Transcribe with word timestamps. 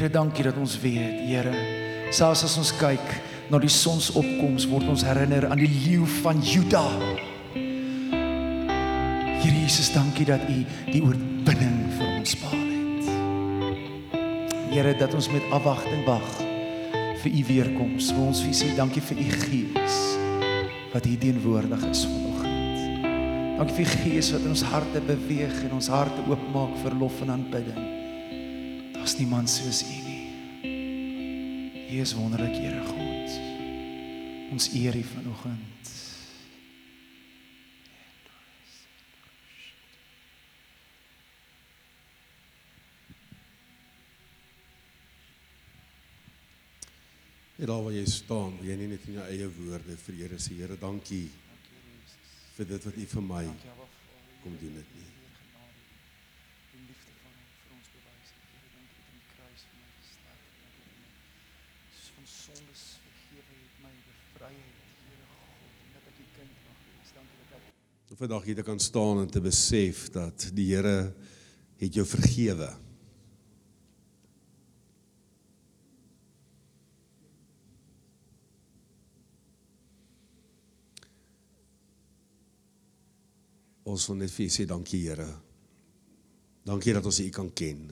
Here, 0.00 0.08
dankie 0.08 0.40
dat 0.46 0.56
ons 0.56 0.78
weet, 0.80 1.26
Here, 1.28 1.50
selfs 2.08 2.40
as 2.46 2.54
ons 2.56 2.70
kyk 2.80 3.04
na 3.52 3.58
die 3.60 3.68
sonsopkoms 3.68 4.64
word 4.70 4.88
ons 4.88 5.02
herinner 5.04 5.44
aan 5.50 5.60
die 5.60 5.68
leeu 5.68 6.06
van 6.22 6.40
Juda. 6.40 6.80
Here 7.52 9.52
Jesus, 9.58 9.90
dankie 9.92 10.24
dat 10.30 10.40
U 10.48 10.56
die 10.88 11.02
oorwinning 11.04 11.92
vir 11.98 12.08
ons 12.14 12.32
behaal 12.40 12.72
het. 12.72 13.04
Here, 14.72 14.96
dat 15.04 15.12
ons 15.20 15.28
met 15.36 15.44
afwagting 15.52 16.00
wag 16.08 16.32
vir 17.20 17.28
U 17.28 17.44
weerkoms. 17.52 18.08
Wil 18.16 18.32
ons 18.32 18.40
vir 18.40 18.48
U 18.54 18.56
sê 18.56 18.72
dankie 18.80 19.04
vir 19.04 19.20
U 19.20 19.28
Gees 19.44 20.00
wat 20.96 21.04
hier 21.04 21.20
teenwoordig 21.28 21.82
is 21.92 22.08
vanoggend. 22.08 23.04
Dankie 23.60 23.76
vir 23.82 23.84
U 23.84 23.86
Gees 24.08 24.32
wat 24.32 24.48
in 24.48 24.56
ons 24.56 24.64
harte 24.72 25.04
beweeg 25.12 25.60
en 25.68 25.76
ons 25.76 25.92
harte 25.92 26.24
oopmaak 26.24 26.72
vir 26.86 27.02
lof 27.04 27.20
en 27.20 27.36
aanbidding. 27.36 27.99
Daar's 29.00 29.16
niemand 29.16 29.50
soos 29.50 29.80
U 29.82 29.96
nie. 30.04 30.28
U 31.88 32.00
is 32.00 32.12
wonderlik, 32.12 32.52
Here 32.60 32.84
God. 32.84 33.40
Ons 34.52 34.68
eer 34.76 34.96
U 34.96 35.02
vanoggend. 35.02 35.88
En 47.56 47.66
daar 47.66 47.82
waar 47.82 47.92
jy 47.92 48.04
staan, 48.08 48.56
wil 48.56 48.68
jy 48.68 48.76
nie 48.80 48.86
net 48.88 49.02
in 49.08 49.16
jou 49.18 49.24
eie 49.28 49.48
woorde 49.52 49.96
vir 50.04 50.14
Here 50.16 50.38
sê, 50.40 50.54
Here, 50.60 50.76
dankie 50.80 51.26
vir 52.56 52.68
dit 52.68 52.84
wat 52.88 52.96
U 52.96 53.06
vir 53.14 53.24
my 53.32 53.46
kom 54.40 54.54
doen 54.60 54.76
het 54.80 54.92
nie. 54.96 55.08
Die 56.72 56.80
liefde 56.88 57.12
van 57.20 57.34
hom 57.36 57.44
vir 57.60 57.74
ons 57.76 57.90
bewys 57.92 58.30
het. 58.32 58.46
Here, 58.54 58.68
dankie 58.72 58.96
dat 58.96 59.04
U 59.04 59.18
die 59.18 59.28
kruis 59.34 59.62
vir 59.68 59.76
my 59.76 59.88
gesterf 59.98 60.40
het. 60.40 60.56
Dankie 60.56 60.80
dat 60.80 60.88
U 60.88 61.04
my 61.04 61.12
soos 61.92 62.08
van 62.16 62.26
sondes 62.32 62.82
vergewe 63.04 63.52
het, 63.60 63.74
my 63.84 63.92
bevry 64.08 64.54
het. 64.56 64.80
Here 65.04 65.28
God, 65.34 65.76
en 65.84 65.92
dat 65.98 66.04
ek 66.14 66.16
U 66.16 66.26
kind 66.38 66.54
mag 66.64 66.78
wees. 66.88 67.10
Dankie 67.18 67.38
dat 67.44 67.52
ek 67.60 67.64
Om 68.08 68.09
vandag 68.20 68.44
hier 68.44 68.54
te 68.54 68.62
kan 68.62 68.80
staan 68.80 69.22
en 69.22 69.30
te 69.32 69.40
besef 69.40 70.10
dat 70.12 70.50
die 70.52 70.66
Here 70.74 71.14
het 71.80 71.94
jou 71.96 72.04
vergewe. 72.04 72.68
Ons 83.88 84.04
wil 84.12 84.20
net 84.20 84.36
vir 84.36 84.44
U 84.44 84.52
sê 84.52 84.68
dankie 84.68 85.00
Here. 85.06 85.30
Dankie 86.68 86.92
dat 86.92 87.08
ons 87.08 87.24
U 87.24 87.28
kan 87.32 87.48
ken. 87.56 87.86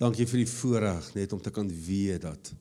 Dankie 0.00 0.24
vir 0.32 0.46
die 0.46 0.52
voorreg 0.56 1.12
net 1.20 1.36
om 1.36 1.44
te 1.44 1.52
kan 1.52 1.68
weet 1.68 2.24
dat 2.24 2.54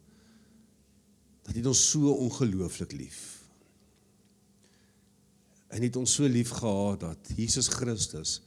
dat 1.48 1.56
U 1.56 1.70
ons 1.72 1.90
so 1.96 2.20
ongelooflik 2.28 3.00
lief. 3.00 3.41
En 5.72 5.84
het 5.86 5.96
ons 5.96 6.14
so 6.20 6.28
lief 6.28 6.52
gehad 6.60 7.00
dat 7.06 7.32
Jesus 7.38 7.70
Christus 7.72 8.40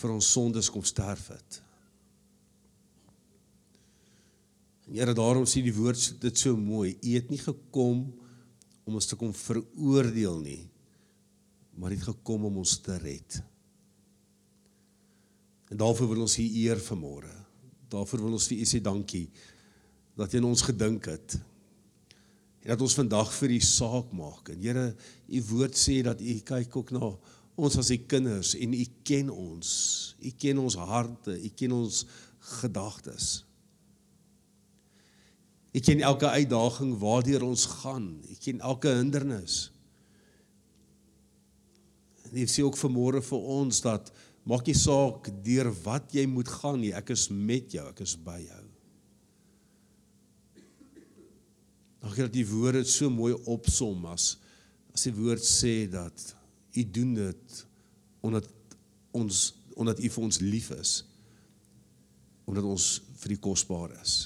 vir 0.00 0.14
ons 0.14 0.30
sondes 0.34 0.70
kom 0.72 0.84
sterf 0.86 1.28
het. 1.30 1.60
En 4.88 4.98
Here, 4.98 5.14
daarom 5.14 5.46
sê 5.46 5.62
die 5.64 5.74
woord 5.74 6.18
dit 6.20 6.38
so 6.38 6.58
mooi. 6.58 6.96
U 6.98 7.14
het 7.14 7.30
nie 7.30 7.40
gekom 7.40 8.04
om 8.82 8.98
ons 8.98 9.06
te 9.06 9.16
kom 9.16 9.30
veroordeel 9.36 10.40
nie, 10.42 10.62
maar 11.78 11.94
het 11.94 12.02
gekom 12.08 12.48
om 12.50 12.58
ons 12.64 12.74
te 12.82 12.98
red. 13.00 13.38
En 15.70 15.78
daarvoor 15.80 16.10
wil 16.10 16.26
ons 16.26 16.36
U 16.36 16.44
eer 16.44 16.82
vanmôre. 16.82 17.32
Daarvoor 17.92 18.26
wil 18.26 18.36
ons 18.36 18.50
vir 18.50 18.60
U 18.60 18.68
sê 18.68 18.82
dankie 18.84 19.28
dat 20.18 20.34
U 20.34 20.42
aan 20.42 20.50
ons 20.50 20.66
gedink 20.66 21.08
het. 21.08 21.38
En 22.62 22.70
dat 22.70 22.82
ons 22.84 22.94
vandag 22.94 23.30
vir 23.40 23.56
U 23.56 23.60
saak 23.66 24.10
maak. 24.14 24.52
En 24.54 24.60
Here, 24.62 24.92
U 25.28 25.44
woord 25.50 25.78
sê 25.78 25.98
dat 26.06 26.20
U 26.22 26.34
kyk 26.46 26.76
ook 26.78 26.92
na 26.94 27.10
ons 27.58 27.78
as 27.78 27.90
U 27.90 27.98
kinders 28.08 28.54
en 28.54 28.74
U 28.74 28.84
ken 29.06 29.30
ons. 29.34 29.70
U 30.22 30.30
ken 30.38 30.62
ons 30.62 30.78
harte, 30.78 31.34
U 31.34 31.50
ken 31.58 31.74
ons 31.74 32.04
gedagtes. 32.62 33.42
U 35.72 35.80
ken 35.80 36.04
elke 36.04 36.28
uitdaging 36.28 36.96
waardeur 37.00 37.46
ons 37.48 37.66
gaan. 37.80 38.12
U 38.22 38.36
ken 38.44 38.60
elke 38.60 38.94
hindernis. 38.94 39.70
En 42.30 42.38
U 42.38 42.46
sê 42.46 42.62
ook 42.62 42.78
vanmôre 42.78 43.24
vir 43.26 43.48
ons 43.58 43.82
dat 43.84 44.12
maak 44.46 44.66
nie 44.66 44.78
saak 44.78 45.30
deur 45.46 45.70
wat 45.84 46.14
jy 46.14 46.26
moet 46.30 46.50
gaan 46.60 46.80
nie, 46.82 46.94
ek 46.94 47.14
is 47.14 47.28
met 47.30 47.74
jou, 47.74 47.84
ek 47.90 48.02
is 48.06 48.14
by 48.18 48.38
jou. 48.42 48.61
Dankie 52.02 52.26
dat 52.26 52.34
die 52.34 52.46
woord 52.48 52.80
dit 52.80 52.90
so 52.90 53.10
mooi 53.12 53.34
opsom 53.50 54.06
as 54.10 54.36
as 54.92 55.06
die 55.06 55.14
woord 55.16 55.40
sê 55.40 55.86
dat 55.88 56.34
u 56.76 56.82
doen 56.84 57.14
dit 57.16 57.60
omdat 58.20 58.48
ons 59.16 59.52
omdat 59.72 60.02
u 60.04 60.08
vir 60.12 60.24
ons 60.26 60.38
lief 60.44 60.68
is. 60.74 60.90
Omdat 62.44 62.66
ons 62.68 62.86
vir 63.22 63.32
u 63.32 63.38
kosbaar 63.48 63.94
is. 64.02 64.16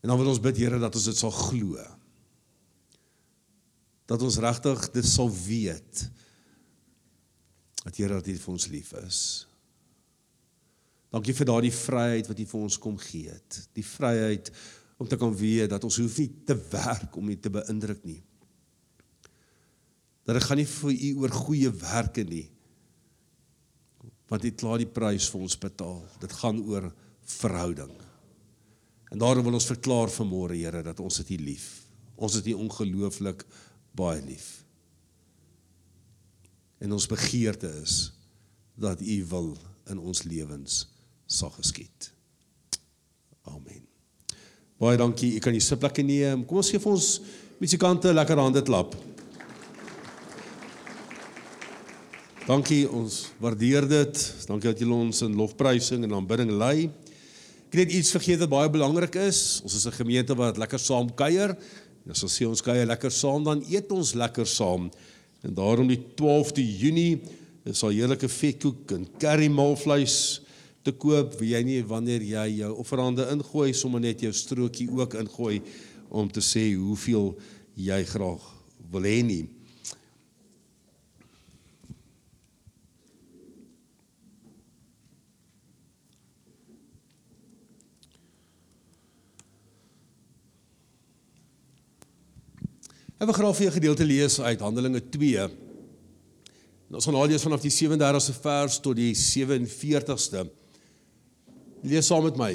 En 0.00 0.08
dan 0.08 0.20
wil 0.20 0.30
ons 0.30 0.40
bid 0.40 0.56
Here 0.56 0.78
dat 0.78 0.94
ons 0.94 1.08
dit 1.10 1.18
sal 1.18 1.34
glo. 1.34 1.82
Dat 4.06 4.22
ons 4.22 4.38
regtig 4.38 4.90
dit 4.94 5.06
sal 5.06 5.32
weet. 5.34 6.06
Dat 7.82 7.96
Here 7.96 8.14
dat 8.14 8.26
U 8.26 8.36
vir 8.38 8.52
ons 8.54 8.66
lief 8.70 8.92
is. 9.02 9.20
Dankie 11.16 11.32
vir 11.32 11.48
daardie 11.48 11.72
vryheid 11.72 12.26
wat 12.28 12.40
U 12.42 12.44
vir 12.44 12.64
ons 12.66 12.76
kom 12.76 12.96
gee 13.00 13.30
het. 13.32 13.60
Die 13.72 13.84
vryheid 13.86 14.50
om 15.00 15.08
te 15.08 15.16
kan 15.16 15.32
weet 15.32 15.70
dat 15.72 15.84
ons 15.88 15.96
hoef 16.02 16.16
nie 16.20 16.28
te 16.44 16.56
werk 16.74 17.14
om 17.16 17.30
U 17.32 17.36
te 17.40 17.52
beïndruk 17.52 18.02
nie. 18.04 18.18
Dat 20.28 20.36
dit 20.36 20.44
gaan 20.44 20.60
nie 20.60 20.68
vir 20.68 20.92
U 20.92 21.12
oor 21.22 21.32
goeie 21.32 21.70
werke 21.80 22.24
nie. 22.28 22.44
Want 24.28 24.44
U 24.44 24.50
het 24.50 24.58
klaar 24.60 24.82
die 24.82 24.90
prys 24.90 25.28
vir 25.32 25.46
ons 25.46 25.56
betaal. 25.62 26.02
Dit 26.20 26.34
gaan 26.36 26.60
oor 26.60 26.90
verhouding. 27.36 27.94
En 29.08 29.22
daarom 29.22 29.46
wil 29.46 29.56
ons 29.56 29.70
verklaar 29.70 30.12
vanmôre 30.12 30.58
Here 30.58 30.82
dat 30.84 31.00
ons 31.00 31.22
dit 31.22 31.32
U 31.38 31.38
lief. 31.46 31.70
Ons 32.20 32.36
het 32.36 32.50
U 32.52 32.58
ongelooflik 32.66 33.46
baie 33.96 34.20
lief. 34.26 34.50
En 36.84 36.92
ons 36.92 37.08
begeerte 37.08 37.72
is 37.80 37.96
dat 38.76 39.00
U 39.00 39.16
wil 39.32 39.50
in 39.88 40.02
ons 40.02 40.22
lewens 40.28 40.84
sal 41.26 41.50
geskied. 41.58 42.10
Amen. 43.50 43.82
Baie 44.78 44.98
dankie. 45.00 45.34
Ek 45.36 45.46
kan 45.46 45.56
die 45.56 45.64
sitplekke 45.64 46.04
neem. 46.06 46.44
Kom 46.46 46.62
ons 46.62 46.70
gee 46.70 46.82
vir 46.82 46.92
ons 46.92 47.10
musikante 47.62 48.12
lekker 48.14 48.42
hande 48.42 48.62
klap. 48.66 48.94
Dankie, 52.46 52.84
ons 52.86 53.24
waardeer 53.42 53.88
dit. 53.90 54.20
Dankie 54.46 54.70
dat 54.70 54.82
julle 54.82 55.00
ons 55.08 55.24
in 55.26 55.34
lofprysing 55.34 56.04
en 56.06 56.14
aanbidding 56.20 56.52
lei. 56.54 56.86
Ek 57.66 57.80
het 57.80 57.90
iets 57.98 58.12
vergeet 58.14 58.44
wat 58.44 58.52
baie 58.52 58.70
belangrik 58.70 59.18
is. 59.26 59.60
Ons 59.66 59.74
is 59.74 59.86
'n 59.86 59.98
gemeente 59.98 60.34
wat 60.38 60.56
lekker 60.56 60.78
saam 60.78 61.10
kuier. 61.10 61.56
En 62.04 62.10
as 62.12 62.22
ons 62.22 62.38
sê 62.38 62.46
ons 62.46 62.62
kuier 62.62 62.86
lekker 62.86 63.10
saam, 63.10 63.42
dan 63.42 63.64
eet 63.68 63.90
ons 63.90 64.14
lekker 64.14 64.46
saam. 64.46 64.90
En 65.42 65.54
daarom 65.54 65.88
die 65.88 65.98
12de 66.14 66.62
Junie 66.62 67.20
is 67.64 67.82
al 67.82 67.90
heerlike 67.90 68.28
vetkoek 68.28 68.92
en 68.92 69.08
curry 69.18 69.48
maalvleis 69.48 70.45
te 70.86 70.94
koop. 70.94 71.34
Wie 71.40 71.52
jy 71.52 71.62
nie 71.66 71.82
wanneer 71.86 72.22
jy 72.24 72.46
jou 72.62 72.72
offerande 72.82 73.26
ingooi, 73.34 73.72
sommer 73.74 74.02
net 74.02 74.22
jou 74.22 74.32
strokie 74.34 74.88
ook 74.92 75.18
ingooi 75.18 75.60
om 76.08 76.30
te 76.30 76.44
sê 76.44 76.70
hoeveel 76.78 77.34
jy 77.76 78.00
graag 78.08 78.42
wil 78.92 79.06
hê 79.06 79.20
nie. 79.26 79.44
Ek 93.16 93.30
wil 93.30 93.32
graag 93.32 93.56
vir 93.56 93.66
'n 93.66 93.78
gedeelte 93.80 94.04
lees 94.04 94.40
uit 94.40 94.60
Handelinge 94.60 95.00
2. 95.00 95.48
En 96.88 96.94
ons 96.94 97.04
gaan 97.04 97.26
lees 97.26 97.42
vanaf 97.42 97.62
die 97.64 97.70
37ste 97.70 98.34
vers 98.42 98.78
tot 98.78 98.96
die 98.96 99.14
47ste. 99.14 100.44
Lees 101.82 102.08
saam 102.08 102.24
met 102.24 102.38
my. 102.40 102.52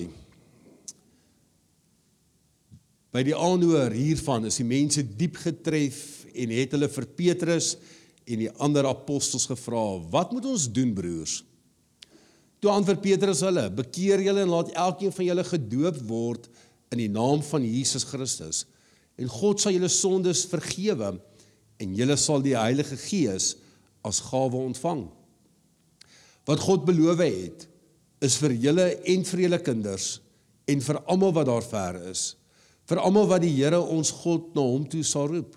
By 3.12 3.24
die 3.28 3.36
aanhoor 3.36 3.92
hiervan 3.92 4.48
is 4.48 4.58
die 4.62 4.68
mense 4.68 5.04
diep 5.04 5.38
getref 5.44 6.26
en 6.32 6.54
het 6.56 6.74
hulle 6.78 6.88
vir 6.90 7.08
Petrus 7.18 7.76
en 8.26 8.46
die 8.46 8.52
ander 8.64 8.88
apostels 8.88 9.50
gevra: 9.52 10.00
"Wat 10.10 10.32
moet 10.32 10.46
ons 10.46 10.70
doen, 10.72 10.94
broers?" 10.96 11.42
Toe 12.62 12.72
antwoord 12.72 13.02
Petrus 13.02 13.42
hulle: 13.44 13.70
"Bekeer 13.70 14.22
julle 14.22 14.46
en 14.46 14.54
laat 14.54 14.72
elkeen 14.72 15.12
van 15.12 15.26
julle 15.26 15.44
gedoop 15.44 15.98
word 16.08 16.48
in 16.92 17.04
die 17.04 17.12
naam 17.12 17.42
van 17.44 17.66
Jesus 17.66 18.04
Christus." 18.04 18.66
en 19.22 19.30
God 19.30 19.62
sal 19.62 19.76
julle 19.76 19.90
sondes 19.92 20.46
vergewe 20.50 21.14
en 21.82 21.98
julle 21.98 22.18
sal 22.20 22.44
die 22.46 22.58
Heilige 22.58 22.98
Gees 23.00 23.56
as 24.06 24.22
gawe 24.32 24.64
ontvang. 24.68 25.10
wat 26.50 26.58
God 26.60 26.88
beloof 26.88 27.20
het, 27.22 27.68
is 28.22 28.38
vir 28.38 28.54
julle 28.68 28.86
en 29.10 29.26
vir 29.26 29.46
julle 29.48 29.60
kinders 29.66 30.20
en 30.70 30.84
vir 30.86 31.00
almal 31.10 31.34
wat 31.36 31.50
daar 31.50 31.66
ver 31.66 31.98
is, 32.12 32.36
vir 32.88 33.02
almal 33.02 33.28
wat 33.30 33.42
die 33.44 33.54
Here 33.56 33.80
ons 33.82 34.12
God 34.22 34.54
na 34.56 34.64
hom 34.66 34.86
toe 34.90 35.02
sal 35.04 35.28
roep. 35.32 35.56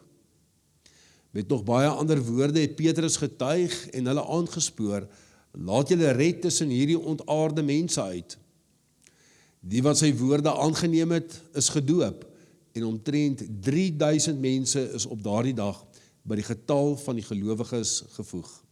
Met 1.35 1.51
nog 1.51 1.65
baie 1.67 1.91
ander 1.91 2.21
woorde 2.23 2.63
het 2.63 2.77
Petrus 2.79 3.19
getuig 3.21 3.75
en 3.93 4.09
hulle 4.11 4.25
aangespoor, 4.37 5.07
laat 5.55 5.91
julle 5.91 6.15
red 6.17 6.41
tussen 6.43 6.73
hierdie 6.73 6.99
ontaarde 6.99 7.63
mense 7.63 8.03
uit. 8.03 8.37
Die 9.65 9.83
wat 9.85 10.01
sy 10.01 10.13
woorde 10.17 10.53
aangeneem 10.53 11.15
het, 11.17 11.37
is 11.57 11.73
gedoop 11.75 12.25
en 12.75 12.89
omtrent 12.89 13.45
3000 13.63 14.41
mense 14.41 14.81
is 14.97 15.07
op 15.07 15.23
daardie 15.23 15.55
dag 15.55 15.79
by 16.27 16.41
die 16.41 16.47
getal 16.47 16.97
van 17.05 17.21
die 17.21 17.27
gelowiges 17.27 18.01
gevoeg. 18.17 18.64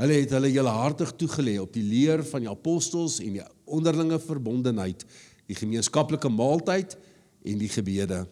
Hulle 0.00 0.16
het 0.22 0.30
hulle 0.32 0.48
hele 0.48 0.72
hartig 0.72 1.10
toegelê 1.20 1.58
op 1.60 1.74
die 1.76 1.84
leer 1.84 2.22
van 2.24 2.40
die 2.40 2.48
apostels 2.48 3.18
en 3.20 3.34
die 3.36 3.42
onderlinge 3.68 4.16
verbondenheid, 4.22 5.02
die 5.44 5.56
gemeenskaplike 5.58 6.30
maaltyd 6.32 6.94
en 7.44 7.60
die 7.60 7.68
gebede. 7.68 8.22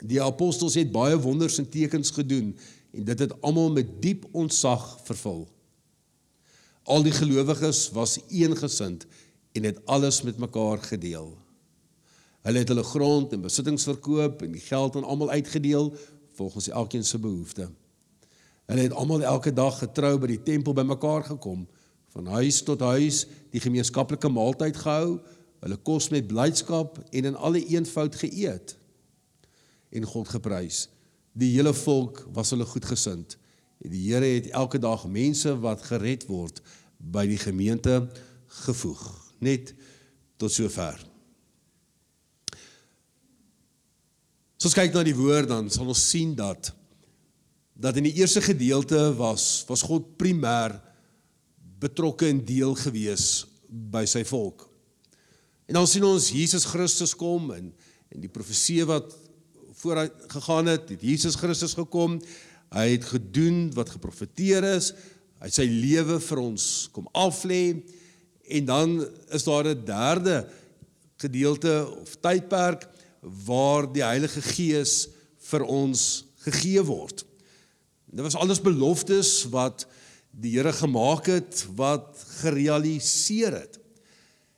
Die 0.00 0.22
apostels 0.24 0.78
het 0.80 0.92
baie 0.92 1.18
wonders 1.20 1.58
en 1.60 1.68
tekens 1.68 2.12
gedoen 2.16 2.54
en 2.96 3.04
dit 3.10 3.24
het 3.26 3.34
almal 3.44 3.68
met 3.74 3.90
diep 4.00 4.24
ontzag 4.32 4.86
vervul. 5.04 5.44
Al 6.88 7.04
die 7.04 7.12
gelowiges 7.12 7.90
was 7.92 8.16
eengesind 8.30 9.04
en 9.52 9.68
het 9.68 9.82
alles 9.84 10.22
met 10.24 10.40
mekaar 10.40 10.80
gedeel. 10.86 11.34
Hulle 12.40 12.64
het 12.64 12.72
hulle 12.72 12.86
grond 12.88 13.36
en 13.36 13.44
besittings 13.44 13.84
verkoop 13.84 14.40
en 14.46 14.56
die 14.56 14.64
geld 14.64 14.96
aan 14.96 15.04
almal 15.04 15.30
uitgedeel 15.36 15.92
volgens 16.40 16.72
elkeen 16.72 17.04
se 17.04 17.20
behoeftes. 17.20 17.68
Hulle 18.70 18.86
het 18.86 18.94
almal 18.94 19.24
elke 19.26 19.50
dag 19.50 19.80
getrou 19.82 20.14
by 20.22 20.28
die 20.30 20.42
tempel 20.46 20.76
bymekaar 20.78 21.24
gekom, 21.26 21.64
van 22.14 22.28
huis 22.38 22.60
tot 22.62 22.82
huis 22.86 23.24
die 23.50 23.62
gemeenskaplike 23.62 24.30
maaltyd 24.30 24.78
gehou, 24.78 25.18
hulle 25.60 25.78
kos 25.86 26.08
met 26.14 26.28
blydskap 26.30 27.00
en 27.10 27.26
in 27.32 27.36
alle 27.36 27.64
eenvoud 27.66 28.14
geëet 28.22 28.76
en 29.90 30.06
God 30.06 30.30
geprys. 30.30 30.84
Die 31.34 31.50
hele 31.56 31.74
volk 31.74 32.22
was 32.34 32.54
hulle 32.54 32.66
goedgesind. 32.66 33.36
En 33.82 33.90
die 33.90 34.04
Here 34.06 34.26
het 34.36 34.50
elke 34.54 34.78
dag 34.78 35.02
mense 35.10 35.52
wat 35.62 35.82
gered 35.88 36.26
word 36.30 36.62
by 36.98 37.26
die 37.26 37.38
gemeente 37.42 38.04
gevoeg. 38.64 39.02
Net 39.42 39.74
tot 40.38 40.52
sover. 40.54 40.98
So 44.60 44.68
as 44.68 44.76
kyk 44.76 44.94
na 44.94 45.02
die 45.06 45.16
woord 45.16 45.48
dan 45.50 45.70
sal 45.72 45.88
ons 45.90 46.02
sien 46.12 46.36
dat 46.38 46.70
dat 47.80 47.96
in 47.96 48.04
die 48.04 48.18
eerste 48.20 48.42
gedeelte 48.44 49.14
was 49.16 49.64
was 49.68 49.84
God 49.86 50.16
primêr 50.20 50.76
betrokke 51.80 52.28
en 52.28 52.42
deel 52.44 52.74
gewees 52.76 53.46
by 53.68 54.04
sy 54.04 54.20
volk. 54.28 54.66
En 55.70 55.78
dan 55.78 55.86
sien 55.88 56.04
ons 56.04 56.32
Jesus 56.34 56.66
Christus 56.68 57.14
kom 57.16 57.52
en 57.56 57.72
en 58.10 58.18
die 58.18 58.32
profesie 58.32 58.82
wat 58.90 59.12
vooruit 59.78 60.24
gegaan 60.32 60.66
het, 60.66 60.88
het 60.90 61.02
Jesus 61.06 61.36
Christus 61.38 61.76
gekom. 61.78 62.16
Hy 62.74 62.88
het 62.96 63.06
gedoen 63.06 63.68
wat 63.76 63.92
geprofeteer 63.94 64.66
is. 64.66 64.90
Hy 65.38 65.50
sy 65.54 65.68
lewe 65.70 66.18
vir 66.20 66.40
ons 66.42 66.64
kom 66.90 67.06
aflê 67.14 67.78
en 68.50 68.66
dan 68.66 68.96
is 69.30 69.46
daar 69.46 69.70
'n 69.70 69.84
derde 69.86 70.42
gedeelte 71.22 71.86
of 72.02 72.16
tydperk 72.18 72.88
waar 73.22 73.86
die 73.86 74.02
Heilige 74.02 74.42
Gees 74.42 75.08
vir 75.38 75.62
ons 75.64 76.24
gegee 76.42 76.82
word. 76.82 77.29
Dit 78.10 78.20
was 78.20 78.34
alles 78.34 78.60
beloftes 78.60 79.44
wat 79.50 79.86
die 80.30 80.56
Here 80.56 80.72
gemaak 80.72 81.26
het 81.26 81.66
wat 81.74 82.24
gerealiseer 82.42 83.52
het. 83.52 83.78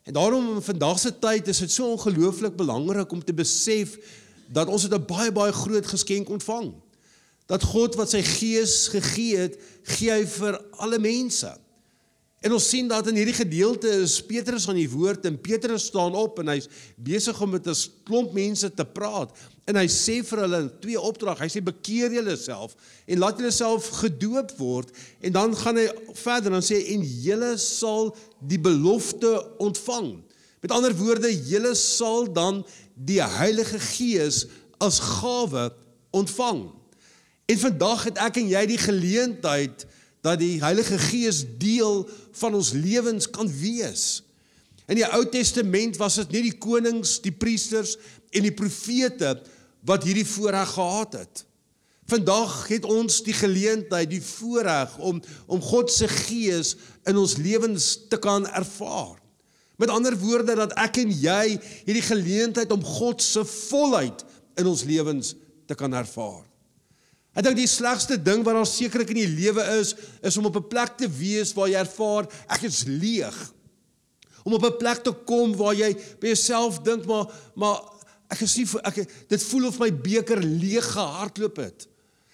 En 0.02 0.12
daarom 0.12 0.54
in 0.54 0.62
vandag 0.62 0.98
se 0.98 1.12
tyd 1.18 1.48
is 1.48 1.58
dit 1.58 1.70
so 1.70 1.90
ongelooflik 1.90 2.56
belangrik 2.56 3.12
om 3.12 3.24
te 3.24 3.34
besef 3.34 3.96
dat 4.48 4.68
ons 4.68 4.88
'n 4.88 5.04
baie 5.06 5.32
baie 5.32 5.52
groot 5.52 5.86
geskenk 5.86 6.28
ontvang. 6.28 6.72
Dat 7.46 7.62
God 7.62 7.94
wat 7.94 8.10
sy 8.10 8.22
gees 8.22 8.88
gegee 8.88 9.36
het, 9.36 9.58
gee 9.82 10.10
hy 10.10 10.26
vir 10.26 10.64
alle 10.70 10.98
mense. 10.98 11.58
En 12.42 12.52
ons 12.56 12.64
sien 12.68 12.88
dat 12.90 13.06
in 13.06 13.20
hierdie 13.20 13.36
gedeelte 13.36 13.90
is 14.02 14.16
Petrus 14.26 14.64
aan 14.66 14.80
die 14.80 14.90
woord 14.90 15.28
en 15.28 15.38
Petrus 15.38 15.84
staan 15.92 16.16
op 16.18 16.40
en 16.42 16.50
hy's 16.50 16.66
besig 16.98 17.38
om 17.38 17.52
met 17.54 17.68
'n 17.70 17.76
klomp 18.02 18.32
mense 18.34 18.66
te 18.74 18.84
praat 18.84 19.30
en 19.70 19.76
hy 19.78 19.86
sê 19.86 20.24
vir 20.26 20.42
hulle 20.42 20.60
twee 20.82 20.98
opdrag. 20.98 21.38
Hy 21.38 21.46
sê 21.46 21.62
bekeer 21.62 22.10
julle 22.10 22.34
self 22.36 22.74
en 23.06 23.18
laat 23.22 23.38
julle 23.38 23.52
self 23.54 23.88
gedoop 24.02 24.50
word 24.58 24.90
en 25.22 25.32
dan 25.32 25.54
gaan 25.54 25.76
hy 25.78 25.86
verder 26.18 26.52
en 26.52 26.66
sê 26.66 26.82
en 26.96 27.02
julle 27.02 27.56
sal 27.58 28.10
die 28.40 28.58
belofte 28.58 29.30
ontvang. 29.62 30.18
Met 30.62 30.74
ander 30.74 30.94
woorde, 30.94 31.30
julle 31.30 31.74
sal 31.74 32.26
dan 32.32 32.64
die 32.94 33.22
Heilige 33.22 33.78
Gees 33.78 34.46
as 34.80 34.98
gawe 34.98 35.70
ontvang. 36.10 36.70
En 37.46 37.58
vandag 37.58 38.04
het 38.04 38.18
ek 38.18 38.36
en 38.42 38.48
jy 38.48 38.66
die 38.66 38.82
geleentheid 38.82 39.86
dat 40.22 40.38
die 40.38 40.60
Heilige 40.62 40.98
Gees 41.02 41.42
deel 41.58 42.04
van 42.38 42.54
ons 42.54 42.72
lewens 42.72 43.26
kan 43.30 43.50
wees. 43.60 44.22
In 44.86 44.98
die 45.00 45.06
Ou 45.06 45.24
Testament 45.30 45.98
was 45.98 46.20
dit 46.22 46.36
nie 46.36 46.44
die 46.50 46.58
konings, 46.62 47.16
die 47.22 47.34
priesters 47.34 47.96
en 48.30 48.46
die 48.46 48.54
profete 48.54 49.36
wat 49.86 50.06
hierdie 50.06 50.26
voorreg 50.26 50.76
gehad 50.76 51.18
het. 51.18 51.42
Vandag 52.10 52.54
het 52.68 52.86
ons 52.86 53.22
die 53.24 53.34
geleentheid, 53.34 54.10
die 54.10 54.22
voorreg 54.22 54.94
om 54.98 55.22
om 55.46 55.62
God 55.62 55.90
se 55.90 56.08
gees 56.10 56.74
in 57.08 57.18
ons 57.18 57.36
lewens 57.40 57.94
te 58.10 58.18
kan 58.20 58.46
ervaar. 58.46 59.18
Met 59.80 59.90
ander 59.90 60.14
woorde 60.18 60.54
dat 60.58 60.74
ek 60.78 61.00
en 61.02 61.10
jy 61.10 61.56
hierdie 61.86 62.04
geleentheid 62.06 62.70
om 62.74 62.84
God 62.84 63.22
se 63.22 63.42
volheid 63.48 64.22
in 64.60 64.68
ons 64.70 64.84
lewens 64.86 65.34
te 65.66 65.74
kan 65.78 65.94
ervaar. 65.96 66.44
Ek 67.32 67.46
dink 67.46 67.56
die 67.56 67.70
slegste 67.70 68.18
ding 68.20 68.42
wat 68.44 68.58
daar 68.58 68.68
sekerlik 68.68 69.14
in 69.14 69.22
die 69.22 69.30
lewe 69.30 69.64
is, 69.78 69.94
is 70.20 70.36
om 70.36 70.50
op 70.50 70.56
'n 70.60 70.68
plek 70.68 70.96
te 71.00 71.08
wees 71.08 71.54
waar 71.56 71.68
jy 71.68 71.80
ervaar 71.80 72.28
ek 72.48 72.62
is 72.68 72.84
leeg. 72.84 73.36
Om 74.44 74.52
op 74.52 74.64
'n 74.64 74.76
plek 74.76 75.02
te 75.02 75.12
kom 75.24 75.56
waar 75.56 75.74
jy 75.74 75.96
by 76.20 76.26
jouself 76.26 76.82
dink 76.82 77.06
maar 77.06 77.26
maar 77.54 77.80
ek 78.28 78.40
is 78.40 78.56
nie 78.56 78.66
ek 78.84 79.28
dit 79.28 79.42
voel 79.42 79.66
of 79.66 79.78
my 79.78 79.90
beker 79.90 80.40
leeg 80.42 80.84
gehardloop 80.84 81.56
het. 81.56 81.88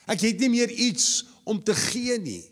Ek 0.07 0.21
het 0.21 0.41
nie 0.41 0.49
meer 0.49 0.71
iets 0.71 1.27
om 1.45 1.63
te 1.63 1.75
gee 1.75 2.19
nie. 2.19 2.45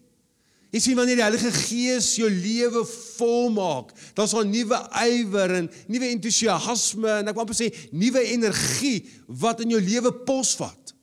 Jy 0.70 0.80
sien 0.80 0.96
wanneer 0.98 1.16
die 1.16 1.24
Heilige 1.24 1.52
Gees 1.52 2.16
jou 2.18 2.28
lewe 2.28 2.82
volmaak, 3.16 3.92
dan 4.14 4.28
sal 4.28 4.44
nuwe 4.44 4.76
ywer 5.06 5.54
en 5.62 5.70
nuwe 5.88 6.10
entoesiasme 6.10 7.08
en 7.20 7.30
ek 7.30 7.34
wou 7.38 7.46
amper 7.46 7.56
sê 7.56 7.70
nuwe 7.92 8.20
energie 8.34 8.98
wat 9.26 9.62
in 9.64 9.70
jou 9.70 9.80
lewe 9.80 10.12
posvat. 10.26 10.95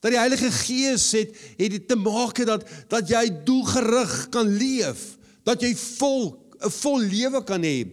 Dat 0.00 0.14
die 0.14 0.20
Heilige 0.20 0.50
Gees 0.50 1.10
het 1.12 1.34
het 1.56 1.70
dit 1.76 1.88
te 1.88 1.96
maak 1.96 2.40
dat 2.46 2.64
dat 2.88 3.08
jy 3.08 3.26
doelgerig 3.44 4.28
kan 4.32 4.48
leef, 4.48 5.16
dat 5.44 5.60
jy 5.60 5.74
vol 5.76 6.36
'n 6.60 6.70
vol 6.70 7.00
lewe 7.00 7.44
kan 7.44 7.62
hê, 7.62 7.88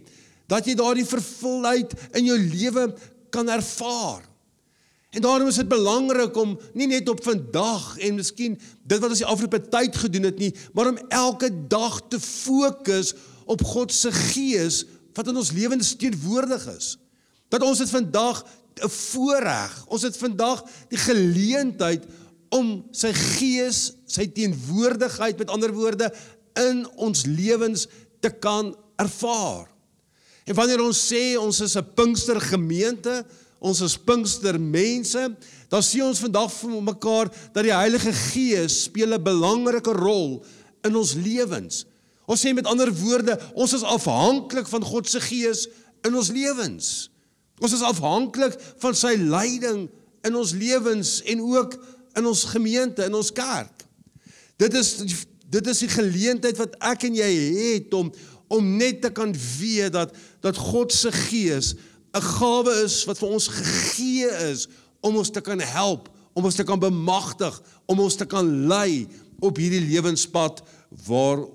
dat 0.47 0.65
jy 0.65 0.75
daardie 0.75 1.05
vervulling 1.05 1.87
in 2.13 2.25
jou 2.25 2.39
lewe 2.39 2.93
kan 3.29 3.49
ervaar. 3.49 4.23
En 5.09 5.21
daarom 5.21 5.47
is 5.47 5.55
dit 5.55 5.67
belangrik 5.67 6.35
om 6.37 6.57
nie 6.73 6.87
net 6.87 7.09
op 7.09 7.23
vandag 7.23 7.97
en 7.97 8.19
miskien 8.19 8.59
dit 8.83 8.99
wat 8.99 9.09
ons 9.09 9.23
die 9.23 9.27
afgelope 9.27 9.61
tyd 9.71 9.95
gedoen 9.95 10.27
het 10.27 10.37
nie, 10.37 10.51
maar 10.73 10.91
om 10.91 10.99
elke 11.09 11.49
dag 11.67 12.01
te 12.11 12.19
fokus 12.19 13.13
op 13.45 13.63
God 13.63 13.93
se 13.93 14.11
gees 14.11 14.83
wat 15.15 15.31
in 15.31 15.39
ons 15.39 15.51
lewens 15.55 15.95
teenwoordig 15.95 16.67
is. 16.75 16.97
Dat 17.49 17.63
ons 17.63 17.79
dit 17.79 17.89
vandag 17.89 18.43
'n 18.83 18.89
voorreg. 18.89 19.85
Ons 19.87 20.01
het 20.01 20.17
vandag 20.17 20.63
die 20.89 20.99
geleentheid 20.99 22.05
om 22.49 22.85
sy 22.91 23.11
gees, 23.13 23.93
sy 24.05 24.27
teenwoordigheid 24.27 25.37
met 25.37 25.49
ander 25.49 25.73
woorde 25.73 26.13
in 26.55 26.85
ons 26.95 27.25
lewens 27.25 27.87
te 28.19 28.29
kan 28.29 28.75
ervaar. 28.95 29.67
En 30.47 30.55
wanneer 30.55 30.81
ons 30.81 30.99
sê 31.11 31.35
ons 31.39 31.59
is 31.61 31.75
'n 31.75 31.93
Pinkster 31.95 32.39
gemeente, 32.41 33.25
ons 33.59 33.81
is 33.81 33.97
Pinkster 33.97 34.59
mense, 34.59 35.35
dan 35.69 35.83
sien 35.83 36.03
ons 36.03 36.19
vandag 36.19 36.51
vir 36.51 36.81
mekaar 36.81 37.31
dat 37.53 37.63
die 37.63 37.73
Heilige 37.73 38.13
Gees 38.13 38.83
speel 38.83 39.13
'n 39.13 39.23
belangrike 39.23 39.91
rol 39.91 40.43
in 40.83 40.95
ons 40.95 41.13
lewens. 41.13 41.85
Ons 42.25 42.45
sê 42.45 42.53
met 42.53 42.65
ander 42.65 42.91
woorde, 42.93 43.39
ons 43.55 43.73
is 43.73 43.83
afhanklik 43.83 44.67
van 44.67 44.83
God 44.83 45.07
se 45.07 45.19
Gees 45.19 45.67
in 46.03 46.15
ons 46.15 46.29
lewens. 46.29 47.09
Ons 47.59 47.73
is 47.73 47.85
afhanklik 47.85 48.57
van 48.81 48.95
sy 48.97 49.15
leiding 49.17 49.87
in 50.27 50.37
ons 50.37 50.53
lewens 50.57 51.21
en 51.25 51.41
ook 51.41 51.77
in 52.17 52.25
ons 52.25 52.43
gemeente, 52.51 53.05
in 53.05 53.17
ons 53.17 53.31
kerk. 53.33 53.85
Dit 54.57 54.73
is 54.77 54.95
dit 55.47 55.67
is 55.71 55.79
die 55.79 55.87
geleentheid 55.87 56.57
wat 56.59 56.73
ek 56.83 57.05
en 57.07 57.15
jy 57.15 57.29
het 57.55 57.93
om 57.95 58.11
om 58.51 58.67
net 58.79 59.01
te 59.03 59.09
kan 59.11 59.33
weet 59.59 59.93
dat 59.95 60.13
dat 60.43 60.59
God 60.59 60.93
se 60.93 61.11
gees 61.11 61.75
'n 62.15 62.23
gawe 62.23 62.73
is 62.83 63.03
wat 63.05 63.19
vir 63.19 63.29
ons 63.29 63.47
gegee 63.47 64.29
is 64.51 64.67
om 65.01 65.17
ons 65.17 65.29
te 65.29 65.41
kan 65.41 65.59
help, 65.59 66.09
om 66.33 66.45
ons 66.45 66.55
te 66.55 66.63
kan 66.63 66.79
bemagtig, 66.79 67.61
om 67.85 67.99
ons 67.99 68.15
te 68.15 68.25
kan 68.25 68.67
lei 68.67 69.07
op 69.39 69.57
hierdie 69.57 69.83
lewenspad 69.85 70.63
waar 71.05 71.45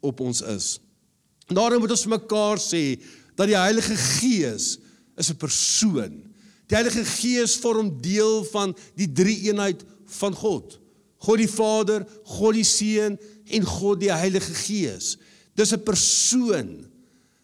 op 0.00 0.20
ons 0.20 0.40
is. 0.42 0.78
Daarom 1.46 1.80
moet 1.80 1.90
ons 1.90 2.06
mekaar 2.06 2.58
sê 2.58 3.00
dat 3.34 3.46
die 3.46 3.58
Heilige 3.58 3.96
Gees 3.96 4.78
is 5.20 5.30
'n 5.30 5.36
persoon. 5.36 6.14
Die 6.70 6.76
Heilige 6.76 7.04
Gees 7.04 7.56
vorm 7.56 8.00
deel 8.00 8.44
van 8.44 8.76
die 8.94 9.12
drie-eenheid 9.12 9.84
van 10.06 10.34
God. 10.34 10.78
God 11.18 11.38
die 11.38 11.50
Vader, 11.50 12.06
God 12.24 12.54
die 12.54 12.64
Seun 12.64 13.18
en 13.50 13.64
God 13.66 14.00
die 14.00 14.12
Heilige 14.12 14.54
Gees. 14.54 15.18
Dis 15.54 15.72
'n 15.72 15.82
persoon. 15.82 16.86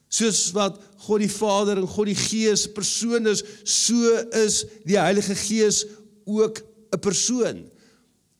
Soos 0.09 0.53
wat 0.53 0.81
God 0.97 1.21
die 1.21 1.31
Vader 1.31 1.77
en 1.77 1.89
God 1.89 2.07
die 2.07 2.15
Gees 2.15 2.67
persoon 2.73 3.27
is, 3.27 3.43
so 3.65 4.15
is 4.33 4.65
die 4.85 4.99
Heilige 4.99 5.35
Gees 5.35 5.85
ook 6.25 6.63
'n 6.95 7.01
persoon. 7.01 7.67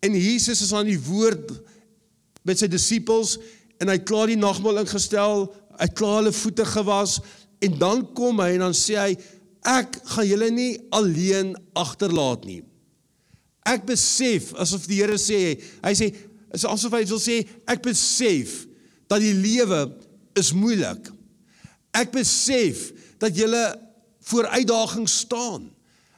En 0.01 0.13
Jesus 0.13 0.63
is 0.63 0.73
aan 0.73 0.87
die 0.87 1.01
woord 1.01 1.51
met 2.43 2.59
sy 2.59 2.69
disippels 2.71 3.39
en 3.81 3.89
hy 3.89 3.99
het 3.99 4.07
klaar 4.09 4.31
die 4.31 4.39
nagmaal 4.39 4.79
ingestel, 4.79 5.49
hy 5.77 5.89
het 5.89 5.97
klaar 5.99 6.23
hulle 6.23 6.33
voete 6.33 6.65
gewas 6.65 7.21
en 7.65 7.79
dan 7.81 8.05
kom 8.17 8.41
hy 8.43 8.53
en 8.57 8.67
dan 8.69 8.77
sê 8.77 8.99
hy 9.01 9.13
ek 9.67 9.99
gaan 10.13 10.29
julle 10.29 10.49
nie 10.55 10.73
alleen 10.95 11.55
agterlaat 11.77 12.45
nie. 12.47 12.63
Ek 13.67 13.87
besef 13.89 14.53
asof 14.63 14.87
die 14.87 15.01
Here 15.01 15.19
sê, 15.19 15.57
hy 15.83 15.95
sê 15.99 16.13
is 16.55 16.67
asof 16.69 16.95
hy 16.95 17.03
wil 17.09 17.23
sê 17.23 17.41
ek 17.69 17.83
besef 17.85 18.63
dat 19.11 19.23
die 19.23 19.35
lewe 19.35 19.87
is 20.39 20.53
moeilik. 20.55 21.11
Ek 21.97 22.13
besef 22.15 22.91
dat 23.23 23.35
julle 23.37 23.65
voor 24.27 24.51
uitdagings 24.55 25.21
staan. 25.25 25.71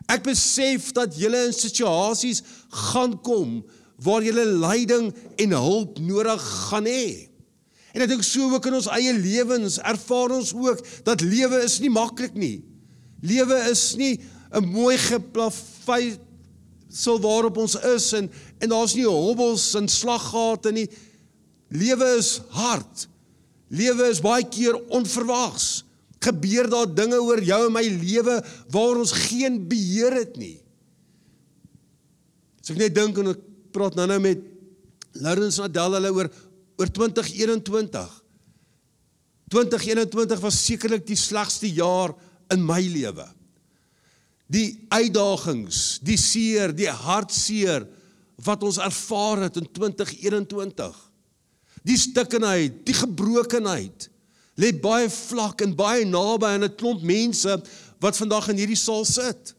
Ek 0.09 0.25
besef 0.25 0.91
dat 0.97 1.17
julle 1.21 1.49
in 1.49 1.55
situasies 1.55 2.43
gaan 2.91 3.17
kom 3.25 3.61
waar 4.05 4.25
jy 4.25 4.33
leiding 4.33 5.11
en 5.43 5.57
hulp 5.57 5.99
nodig 6.01 6.45
gaan 6.71 6.89
hê. 6.89 7.28
En 7.95 8.05
ek 8.05 8.11
dink 8.11 8.25
so 8.27 8.51
ook 8.53 8.67
in 8.69 8.79
ons 8.79 8.91
eie 8.99 9.15
lewens 9.17 9.79
ervaar 9.81 10.35
ons 10.37 10.53
ook 10.57 10.83
dat 11.07 11.25
lewe 11.25 11.63
is 11.65 11.79
nie 11.81 11.93
maklik 11.93 12.37
nie. 12.37 12.61
Lewe 13.25 13.59
is 13.71 13.97
nie 13.97 14.19
'n 14.53 14.65
mooi 14.65 14.97
geplafy 14.97 16.19
sal 16.89 17.21
waarop 17.21 17.57
ons 17.57 17.77
is 17.95 18.13
en 18.13 18.31
en 18.59 18.69
daar's 18.69 18.95
nie 18.95 19.07
hobbels 19.07 19.75
en 19.75 19.89
slaggate 19.89 20.73
nie. 20.73 20.89
Lewe 21.69 22.17
is 22.19 22.41
hard. 22.51 23.09
Lewe 23.69 24.09
is 24.09 24.21
baie 24.21 24.45
keer 24.49 24.75
onverwags. 24.89 25.85
Gebeur 26.19 26.69
daar 26.69 26.89
dinge 26.95 27.21
oor 27.21 27.43
jou 27.45 27.67
en 27.67 27.73
my 27.73 27.85
lewe 27.85 28.41
waar 28.73 28.99
ons 28.99 29.13
geen 29.13 29.61
beheer 29.69 30.17
het 30.25 30.37
nie. 30.37 30.59
As 32.63 32.73
ek 32.75 32.81
net 32.81 32.95
dink 32.97 33.19
en 33.19 33.29
ek 33.29 33.45
praat 33.73 33.95
nou-nou 33.95 34.19
met 34.21 34.43
Lawrence 35.23 35.61
Nadal 35.61 35.99
hulle 35.99 36.11
oor 36.15 36.31
oor 36.79 36.91
2021. 36.95 38.09
2021 39.49 40.41
was 40.45 40.61
sekerlik 40.65 41.07
die 41.09 41.19
slegste 41.19 41.69
jaar 41.73 42.15
in 42.53 42.65
my 42.65 42.81
lewe. 42.85 43.27
Die 44.49 44.87
uitdagings, 44.89 45.99
die 46.05 46.17
seer, 46.21 46.73
die 46.73 46.89
hartseer 46.89 47.85
wat 48.45 48.63
ons 48.65 48.79
ervaar 48.81 49.49
het 49.49 49.59
in 49.61 49.67
2021. 49.75 50.97
Die 51.85 51.99
stikkenheid, 51.99 52.85
die 52.87 52.97
gebrokenheid 52.97 54.09
lê 54.59 54.73
baie 54.75 55.09
vlak 55.13 55.63
en 55.65 55.77
baie 55.79 56.07
naby 56.07 56.55
aan 56.55 56.65
'n 56.65 56.77
klomp 56.77 57.03
mense 57.03 57.53
wat 58.01 58.17
vandag 58.17 58.49
in 58.49 58.59
hierdie 58.59 58.79
saal 58.79 59.05
sit. 59.05 59.55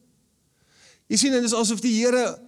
Jy 1.07 1.17
sien 1.17 1.31
dit 1.31 1.43
is 1.43 1.53
asof 1.53 1.81
die 1.81 1.95
Here 2.03 2.39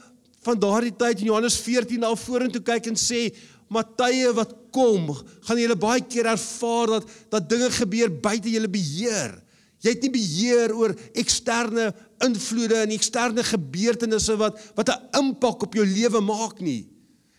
van 0.45 0.59
daardie 0.59 0.93
tyd 0.97 1.21
in 1.21 1.29
Johannes 1.29 1.57
14 1.61 2.01
na 2.01 2.11
vorentoe 2.17 2.63
kyk 2.65 2.91
en 2.91 2.97
sê 2.99 3.29
maar 3.71 3.87
tye 3.95 4.27
wat 4.35 4.51
kom, 4.75 5.07
gaan 5.47 5.59
julle 5.59 5.77
baie 5.79 6.03
keer 6.03 6.27
ervaar 6.33 6.97
dat 6.97 7.11
dat 7.31 7.47
dinge 7.51 7.69
gebeur 7.71 8.11
buite 8.23 8.51
julle 8.51 8.67
beheer. 8.71 9.37
Jy 9.81 9.93
het 9.95 10.03
nie 10.05 10.13
beheer 10.13 10.73
oor 10.75 10.93
eksterne 11.17 11.87
invloede 12.21 12.81
en 12.83 12.91
eksterne 12.93 13.45
gebeurtenisse 13.47 14.35
wat 14.37 14.59
wat 14.75 14.89
'n 14.89 15.23
impak 15.23 15.63
op 15.63 15.73
jou 15.73 15.85
lewe 15.85 16.21
maak 16.21 16.59
nie. 16.59 16.87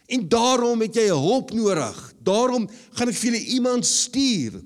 En 0.08 0.28
daarom 0.28 0.80
het 0.80 0.94
jy 0.94 1.08
hulp 1.08 1.52
nodig. 1.52 2.12
Daarom 2.22 2.68
gaan 2.92 3.08
ek 3.08 3.14
vir 3.14 3.30
julle 3.30 3.44
iemand 3.56 3.86
stuur. 3.86 4.60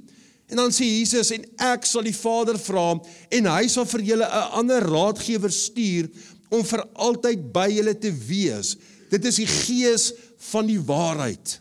En 0.47 0.57
dan 0.57 0.71
sê 0.71 0.87
Jesus 0.87 1.31
en 1.31 1.45
ek 1.59 1.85
sal 1.85 2.03
die 2.07 2.15
Vader 2.15 2.59
vra 2.59 3.01
en 3.31 3.47
hy 3.51 3.69
sal 3.69 3.85
vir 3.85 4.01
julle 4.01 4.27
'n 4.27 4.51
ander 4.61 4.83
raadgewer 4.83 5.51
stuur 5.51 6.09
om 6.53 6.65
vir 6.67 6.83
altyd 6.95 7.47
by 7.55 7.69
julle 7.73 7.95
te 7.99 8.13
wees. 8.29 8.75
Dit 9.11 9.27
is 9.29 9.41
die 9.43 9.49
Gees 9.51 10.11
van 10.51 10.69
die 10.69 10.81
waarheid. 10.81 11.59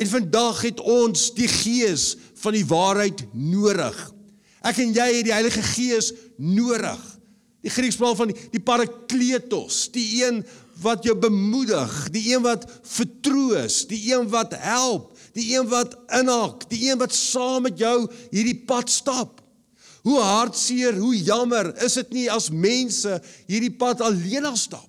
En 0.00 0.08
vandag 0.08 0.62
het 0.64 0.80
ons 0.80 1.28
die 1.36 1.48
Gees 1.50 2.14
van 2.40 2.56
die 2.56 2.66
waarheid 2.66 3.24
nodig. 3.36 3.98
Ek 4.64 4.80
en 4.80 4.94
jy 4.96 5.08
het 5.18 5.26
die 5.28 5.34
Heilige 5.34 5.62
Gees 5.74 6.12
nodig. 6.36 7.00
Die 7.60 7.72
Griekspraal 7.72 8.16
van 8.16 8.30
die, 8.32 8.36
die 8.54 8.62
Parakletos, 8.64 9.88
die 9.92 10.22
een 10.22 10.40
wat 10.80 11.04
jou 11.04 11.12
bemoedig, 11.20 11.92
die 12.14 12.30
een 12.32 12.44
wat 12.44 12.64
vertroos, 12.88 13.82
die 13.90 14.00
een 14.08 14.30
wat 14.32 14.54
help, 14.62 15.12
die 15.36 15.50
een 15.52 15.68
wat 15.68 15.96
inhak, 16.16 16.64
die 16.70 16.86
een 16.88 17.00
wat 17.00 17.12
saam 17.14 17.66
met 17.68 17.76
jou 17.80 18.06
hierdie 18.32 18.56
pad 18.64 18.88
stap. 18.88 19.42
Hoe 20.02 20.20
hartseer, 20.20 20.96
hoe 20.96 21.16
jammer 21.16 21.74
is 21.84 21.98
dit 22.00 22.14
nie 22.16 22.28
as 22.32 22.48
mense 22.50 23.18
hierdie 23.50 23.72
pad 23.76 24.00
alleen 24.04 24.46
al 24.48 24.56
stap. 24.56 24.88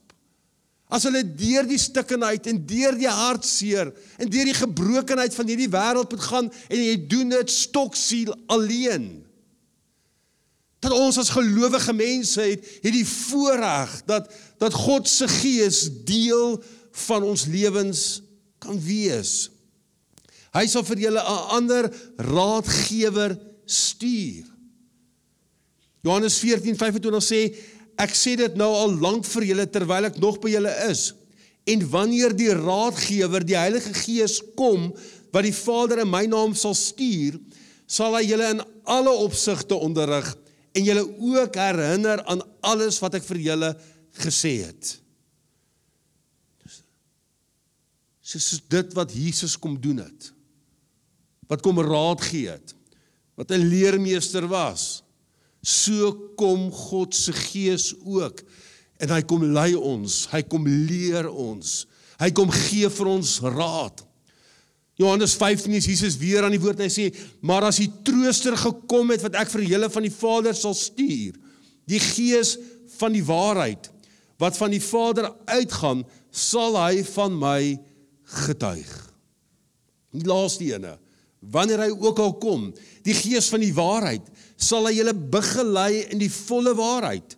As 0.92 1.06
hulle 1.08 1.24
deur 1.24 1.68
die 1.68 1.80
stikkenheid 1.80 2.48
en 2.52 2.62
deur 2.68 2.96
die 3.00 3.10
hartseer 3.12 3.94
en 4.20 4.32
deur 4.32 4.48
die 4.48 4.58
gebrokenheid 4.58 5.36
van 5.36 5.52
hierdie 5.52 5.72
wêreld 5.72 6.12
moet 6.12 6.26
gaan 6.28 6.50
en 6.68 6.84
jy 6.84 6.96
doen 7.12 7.32
dit 7.32 7.54
stoksiel 7.54 8.34
alleen. 8.52 9.08
Dat 10.84 10.96
ons 10.98 11.20
as 11.22 11.32
gelowige 11.32 11.94
mense 11.96 12.42
het 12.44 12.68
hierdie 12.84 13.08
voorreg 13.08 14.00
dat 14.10 14.32
dat 14.62 14.76
God 14.76 15.08
se 15.10 15.28
gees 15.32 15.86
deel 16.08 16.60
van 17.08 17.24
ons 17.24 17.48
lewens 17.50 18.22
kan 18.62 18.78
wees. 18.84 19.50
Hy 20.52 20.66
sal 20.68 20.84
vir 20.84 21.08
julle 21.08 21.22
'n 21.24 21.48
ander 21.58 21.88
raadgewer 22.18 23.38
stuur. 23.66 24.46
Johannes 26.02 26.40
14:25 26.42 27.22
sê 27.22 27.42
ek 28.02 28.14
sê 28.18 28.36
dit 28.40 28.56
nou 28.58 28.70
al 28.74 28.96
lank 29.02 29.26
vir 29.30 29.46
julle 29.52 29.68
terwyl 29.70 30.10
ek 30.10 30.18
nog 30.22 30.40
by 30.42 30.56
julle 30.56 30.72
is. 30.90 31.12
En 31.70 31.84
wanneer 31.92 32.34
die 32.34 32.50
raadgewer, 32.58 33.46
die 33.46 33.58
Heilige 33.58 33.94
Gees 33.94 34.40
kom 34.58 34.90
wat 35.32 35.46
die 35.46 35.56
Vader 35.56 36.02
in 36.02 36.10
my 36.10 36.26
naam 36.26 36.56
sal 36.58 36.74
stuur, 36.76 37.38
sal 37.86 38.18
hy 38.18 38.24
julle 38.26 38.50
in 38.56 38.64
alle 38.90 39.14
opsigte 39.24 39.78
onderrig 39.78 40.28
en 40.74 40.88
julle 40.88 41.04
ook 41.06 41.56
herinner 41.60 42.24
aan 42.32 42.42
alles 42.66 42.98
wat 43.04 43.20
ek 43.20 43.28
vir 43.28 43.44
julle 43.52 43.72
gesê 44.24 44.58
het. 44.66 44.98
Dis 48.32 48.62
dit 48.72 48.94
wat 48.96 49.12
Jesus 49.12 49.58
kom 49.60 49.76
doen 49.82 50.00
het. 50.06 50.32
Wat 51.52 51.62
kom 51.62 51.82
raad 51.84 52.22
gee 52.24 52.48
het. 52.48 52.74
Wat 53.36 53.52
'n 53.52 53.68
leermeester 53.68 54.48
was 54.48 55.01
so 55.62 56.12
kom 56.40 56.70
God 56.74 57.16
se 57.16 57.34
gees 57.36 57.92
ook 58.02 58.42
en 59.02 59.10
hy 59.16 59.22
kom 59.26 59.44
lei 59.54 59.72
ons, 59.78 60.28
hy 60.30 60.44
kom 60.46 60.68
leer 60.68 61.30
ons. 61.30 61.82
Hy 62.22 62.30
kom 62.38 62.52
gee 62.54 62.90
vir 62.94 63.10
ons 63.10 63.40
raad. 63.42 64.04
Johannes 65.02 65.34
15 65.40 65.74
is 65.80 65.88
Jesus 65.90 66.18
weer 66.22 66.46
aan 66.46 66.54
die 66.54 66.62
woord 66.62 66.82
en 66.82 66.86
hy 66.86 66.94
sê: 66.94 67.08
"Maar 67.42 67.72
as 67.72 67.80
die 67.82 67.90
Trooster 68.06 68.58
gekom 68.58 69.10
het 69.10 69.24
wat 69.26 69.40
ek 69.42 69.50
vir 69.50 69.64
julle 69.66 69.90
van 69.90 70.06
die 70.06 70.14
Vader 70.14 70.54
sal 70.54 70.76
stuur, 70.78 71.34
die 71.90 72.00
Gees 72.00 72.58
van 73.00 73.14
die 73.14 73.26
waarheid 73.26 73.90
wat 74.38 74.58
van 74.58 74.72
die 74.74 74.82
Vader 74.82 75.32
uitgaan, 75.46 76.06
sal 76.30 76.78
hy 76.78 77.04
van 77.04 77.40
my 77.40 77.80
getuig." 78.46 78.92
Die 80.14 80.28
laaste 80.28 80.66
ene, 80.66 81.00
wanneer 81.40 81.88
hy 81.88 81.90
ook 81.90 82.20
al 82.20 82.34
kom, 82.38 82.74
die 83.04 83.16
Gees 83.18 83.50
van 83.50 83.62
die 83.62 83.74
waarheid 83.74 84.28
sal 84.62 84.88
hy 84.88 84.96
julle 85.00 85.14
begelei 85.14 86.06
in 86.14 86.22
die 86.22 86.32
volle 86.32 86.74
waarheid. 86.78 87.38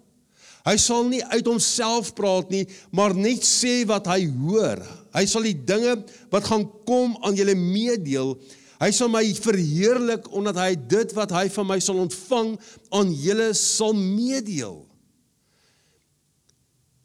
Hy 0.63 0.75
sal 0.79 1.07
nie 1.11 1.21
uit 1.33 1.47
homself 1.47 2.13
praat 2.15 2.51
nie, 2.53 2.63
maar 2.95 3.15
net 3.15 3.43
sê 3.43 3.81
wat 3.87 4.07
hy 4.11 4.21
hoor. 4.45 4.79
Hy 5.15 5.25
sal 5.27 5.43
die 5.47 5.57
dinge 5.67 5.97
wat 6.31 6.47
gaan 6.47 6.63
kom 6.87 7.17
aan 7.23 7.35
julle 7.35 7.55
meedeel. 7.59 8.37
Hy 8.79 8.89
sal 8.95 9.11
my 9.11 9.23
verheerlik 9.43 10.29
omdat 10.35 10.59
hy 10.59 10.71
dit 10.75 11.13
wat 11.15 11.35
hy 11.35 11.45
van 11.51 11.67
my 11.67 11.79
sal 11.83 11.99
ontvang 12.03 12.55
aan 12.95 13.11
julle 13.25 13.51
sal 13.59 13.95
meedeel. 13.95 14.81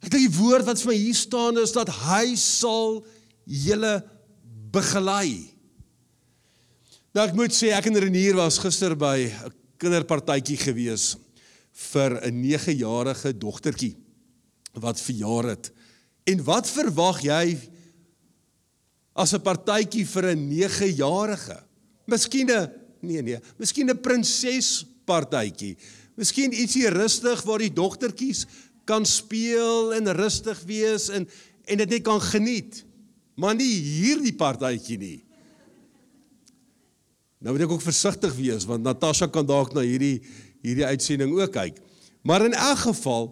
Ek 0.07 0.11
dink 0.15 0.29
die 0.29 0.39
woord 0.39 0.67
wat 0.69 0.79
vir 0.83 0.93
my 0.93 0.99
hier 0.99 1.19
staan 1.19 1.59
is 1.59 1.75
dat 1.75 1.91
hy 2.07 2.35
sal 2.39 3.01
julle 3.43 3.99
begelei. 4.71 5.49
Nou 7.15 7.25
ek 7.27 7.35
moet 7.35 7.55
sê 7.55 7.73
ek 7.75 7.91
en 7.91 7.99
Renier 8.07 8.39
was 8.39 8.61
gister 8.63 8.95
by 8.95 9.27
'n 9.27 9.58
kinderpartytjie 9.79 10.59
gewees 10.61 11.17
vir 11.93 12.19
'n 12.27 12.43
9-jarige 12.43 13.33
dogtertjie 13.39 13.97
wat 14.75 15.01
verjaar 15.01 15.55
het. 15.55 15.73
En 16.27 16.45
wat 16.45 16.69
verwag 16.69 17.23
jy 17.23 17.59
as 19.15 19.35
'n 19.35 19.43
partytjie 19.43 20.07
vir 20.07 20.35
'n 20.35 20.49
9-jarige? 20.49 21.63
Miskien 22.07 22.51
'n 22.51 22.71
nee 23.01 23.23
nee, 23.23 23.39
miskien 23.59 23.91
'n 23.91 24.01
prinsespartytjie. 24.01 25.77
Miskien 26.17 26.53
ietsie 26.53 26.89
rustig 26.91 27.43
waar 27.43 27.59
die 27.59 27.73
dogtertjies 27.73 28.47
kan 28.85 29.07
speel 29.07 29.95
en 29.95 30.13
rustig 30.13 30.59
wees 30.67 31.09
en 31.09 31.29
en 31.69 31.77
dit 31.77 31.89
net 31.89 32.03
kan 32.03 32.21
geniet. 32.21 32.85
Maar 33.37 33.55
nie 33.55 33.75
hierdie 33.75 34.35
partytjie 34.35 34.99
nie. 34.99 35.28
Nou 37.39 37.55
moet 37.55 37.65
ek 37.67 37.75
ook 37.77 37.85
versigtig 37.85 38.35
wees 38.35 38.67
want 38.67 38.83
Natasha 38.83 39.29
kan 39.31 39.47
dalk 39.47 39.75
na 39.77 39.85
hierdie 39.87 40.19
hierdie 40.65 40.87
uitsending 40.87 41.33
ook 41.37 41.53
kyk. 41.55 41.79
Maar 42.27 42.49
in 42.49 42.57
elk 42.59 42.83
geval 42.89 43.31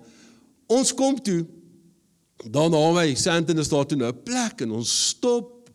ons 0.71 0.95
kom 0.95 1.19
toe 1.19 1.43
dan 2.53 2.71
naby 2.71 3.15
Sandton 3.19 3.59
is 3.59 3.71
daar 3.73 3.87
toe 3.87 3.99
nou 3.99 4.13
'n 4.13 4.23
plek 4.23 4.61
en 4.63 4.77
ons 4.79 4.91
stop 5.09 5.71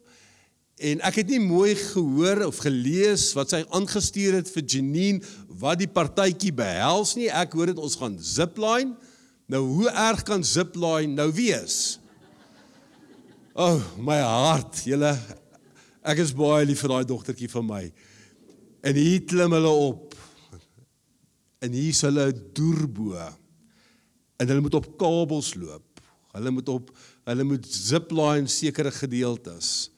en 0.77 1.01
ek 1.01 1.15
het 1.21 1.27
nie 1.29 1.39
mooi 1.39 1.75
gehoor 1.75 2.45
of 2.45 2.57
gelees 2.63 3.33
wat 3.33 3.49
sy 3.49 3.63
aangestuur 3.69 4.33
het 4.39 4.49
vir 4.49 4.63
Janine 4.63 5.21
wat 5.47 5.77
die 5.77 5.87
partytjie 5.87 6.53
behels 6.53 7.15
nie. 7.15 7.29
Ek 7.29 7.53
hoor 7.53 7.69
dit 7.69 7.77
ons 7.77 7.95
gaan 7.95 8.17
zipline. 8.17 8.95
Nou 9.45 9.61
hoe 9.61 9.89
erg 9.89 10.23
kan 10.23 10.43
zipline 10.43 11.13
nou 11.13 11.31
wees? 11.31 11.99
O, 13.53 13.75
oh, 13.75 13.81
my 13.99 14.19
hart, 14.23 14.85
julle 14.87 15.11
ek 16.01 16.17
is 16.23 16.31
baie 16.33 16.65
lief 16.65 16.81
vir 16.81 16.89
daai 16.89 17.05
dogtertjie 17.05 17.49
van 17.51 17.67
my. 17.67 17.83
En 18.81 18.97
hier 18.97 19.21
klim 19.29 19.53
hulle 19.53 19.69
op. 19.69 20.15
En 21.61 21.73
hier's 21.77 22.01
hulle 22.05 22.31
deurboo. 22.57 23.17
En 24.41 24.49
hulle 24.49 24.63
moet 24.65 24.79
op 24.79 24.89
kabels 24.97 25.53
loop. 25.55 26.01
Hulle 26.31 26.53
moet 26.53 26.69
op 26.71 26.89
hulle 27.29 27.45
moet 27.45 27.67
zipline 27.67 28.49
sekere 28.49 28.91
gedeeltes. 28.91 29.91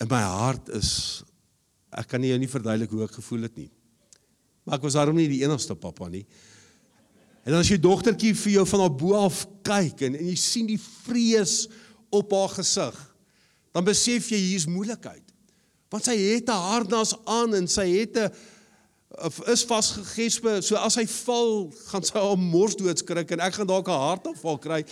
In 0.00 0.08
my 0.12 0.20
hart 0.22 0.70
is 0.78 0.92
ek 1.90 2.12
kan 2.12 2.22
nie 2.22 2.30
jou 2.30 2.38
nie 2.38 2.50
verduidelik 2.50 2.92
hoe 2.94 3.02
ek 3.08 3.16
gevoel 3.18 3.48
het 3.48 3.56
nie. 3.58 3.70
Maar 4.62 4.78
ek 4.78 4.84
was 4.86 4.94
daarom 4.94 5.18
nie 5.18 5.26
die 5.32 5.42
enigste 5.42 5.74
pappa 5.74 6.06
nie. 6.12 6.22
En 7.42 7.56
as 7.58 7.72
jy 7.72 7.80
dogtertjie 7.82 8.36
vir 8.38 8.60
jou 8.60 8.66
van 8.70 8.84
haar 8.84 8.94
bo 9.00 9.16
af 9.18 9.42
kyk 9.66 10.04
en, 10.06 10.20
en 10.20 10.28
jy 10.30 10.36
sien 10.38 10.68
die 10.68 10.78
vrees 10.78 11.64
op 12.14 12.30
haar 12.36 12.54
gesig, 12.60 12.94
dan 13.74 13.86
besef 13.86 14.28
jy 14.30 14.38
hier's 14.38 14.68
moeilikheid 14.70 15.29
want 15.90 16.06
sy 16.06 16.16
het 16.16 16.48
'n 16.48 16.64
harnas 16.70 17.14
aan 17.24 17.54
en 17.54 17.68
sy 17.68 17.86
het 17.98 18.16
'n 18.16 18.32
is 19.50 19.64
vasgegespe 19.66 20.60
so 20.62 20.76
as 20.76 20.94
hy 20.94 21.06
val 21.06 21.72
gaan 21.90 22.04
sy 22.06 22.18
hom 22.18 22.40
mors 22.40 22.76
doodskrik 22.78 23.30
en 23.34 23.40
ek 23.40 23.54
gaan 23.54 23.66
dalk 23.66 23.88
'n 23.88 24.04
hartaanval 24.06 24.58
kry. 24.58 24.84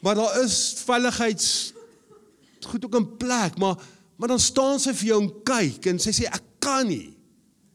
Maar 0.00 0.14
daar 0.14 0.42
is 0.42 0.74
veiligheids 0.84 1.72
goed 2.66 2.84
ook 2.84 2.96
'n 2.96 3.16
plek 3.16 3.58
maar 3.58 3.76
maar 4.16 4.28
dan 4.28 4.40
staan 4.40 4.80
sy 4.80 4.92
vir 4.92 5.06
jou 5.06 5.22
en 5.22 5.32
kyk 5.44 5.86
en 5.86 5.98
sy 5.98 6.10
sê 6.10 6.24
ek 6.28 6.42
kan 6.58 6.86
nie. 6.86 7.16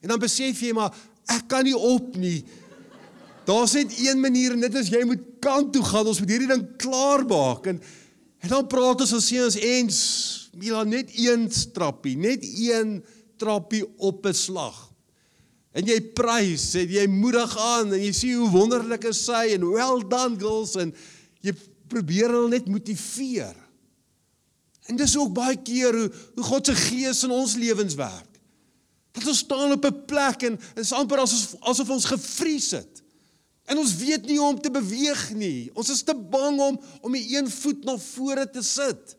En 0.01 0.09
dan 0.09 0.19
besef 0.19 0.61
jy 0.61 0.73
maar 0.73 0.93
ek 1.25 1.47
kan 1.47 1.63
nie 1.63 1.77
op 1.77 2.15
nie. 2.15 2.45
Daar's 3.45 3.73
net 3.73 3.93
een 3.97 4.19
manier 4.19 4.51
en 4.51 4.59
dit 4.59 4.75
is 4.75 4.89
jy 4.89 5.03
moet 5.05 5.21
kant 5.39 5.73
toe 5.73 5.83
gaan 5.83 6.07
ons 6.07 6.19
moet 6.19 6.29
hierdie 6.29 6.49
ding 6.49 6.65
klaar 6.77 7.25
maak 7.25 7.65
en 7.65 7.81
en 8.45 8.51
dan 8.51 8.67
praat 8.69 9.01
ons 9.01 9.13
as 9.17 9.29
seuns 9.31 9.55
ens 9.57 9.99
Mila 10.55 10.85
net 10.87 11.09
een 11.11 11.49
trappie, 11.75 12.13
net 12.15 12.43
een 12.45 13.01
trappie 13.41 13.83
op 13.97 14.25
'n 14.25 14.33
slag. 14.33 14.77
En 15.75 15.83
jy 15.83 15.99
prys, 16.15 16.73
en 16.75 16.87
jy 16.87 17.07
moedig 17.07 17.57
aan 17.57 17.93
en 17.93 17.99
jy 17.99 18.11
sien 18.11 18.37
hoe 18.39 18.49
wonderlik 18.49 19.03
is 19.03 19.25
sy 19.25 19.51
en 19.51 19.67
well 19.67 19.99
done 20.07 20.39
girls 20.39 20.75
en 20.75 20.93
jy 21.41 21.51
probeer 21.87 22.29
hulle 22.29 22.49
net 22.49 22.67
motiveer. 22.67 23.55
En 24.87 24.95
dis 24.95 25.17
ook 25.17 25.33
baie 25.33 25.57
keer 25.57 25.93
hoe 25.93 26.11
hoe 26.35 26.43
God 26.43 26.65
se 26.65 26.75
gees 26.75 27.23
in 27.23 27.31
ons 27.31 27.55
lewens 27.55 27.95
werk. 27.95 28.39
Dat 29.11 29.27
ons 29.27 29.43
staan 29.43 29.71
op 29.71 29.85
'n 29.85 30.05
plek 30.05 30.43
en 30.43 30.55
dit 30.55 30.85
is 30.85 30.91
amper 30.93 31.20
asof 31.20 31.55
asof 31.59 31.89
ons 31.89 32.05
gevries 32.05 32.72
het. 32.72 33.03
En 33.65 33.81
ons 33.81 33.95
weet 33.97 34.25
nie 34.29 34.37
hoe 34.37 34.51
om 34.53 34.61
te 34.61 34.71
beweeg 34.71 35.29
nie. 35.37 35.69
Ons 35.73 35.89
is 35.89 36.03
te 36.05 36.13
bang 36.13 36.59
om 36.61 36.79
om 37.01 37.15
die 37.15 37.25
een 37.33 37.49
voet 37.49 37.85
na 37.87 37.97
vore 38.01 38.45
te 38.49 38.61
sit. 38.65 39.15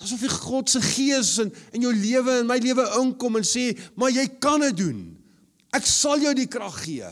Asof 0.00 0.24
die 0.24 0.32
God 0.32 0.72
se 0.72 0.80
gees 0.82 1.36
in 1.42 1.52
in 1.76 1.84
jou 1.84 1.92
lewe 1.94 2.40
en 2.40 2.48
my 2.48 2.56
lewe 2.62 2.86
inkom 3.00 3.36
en 3.36 3.46
sê, 3.46 3.76
"Maar 3.94 4.10
jy 4.10 4.26
kan 4.40 4.60
dit 4.60 4.76
doen. 4.76 5.16
Ek 5.72 5.86
sal 5.86 6.20
jou 6.20 6.34
die 6.34 6.46
krag 6.46 6.84
gee. 6.84 7.08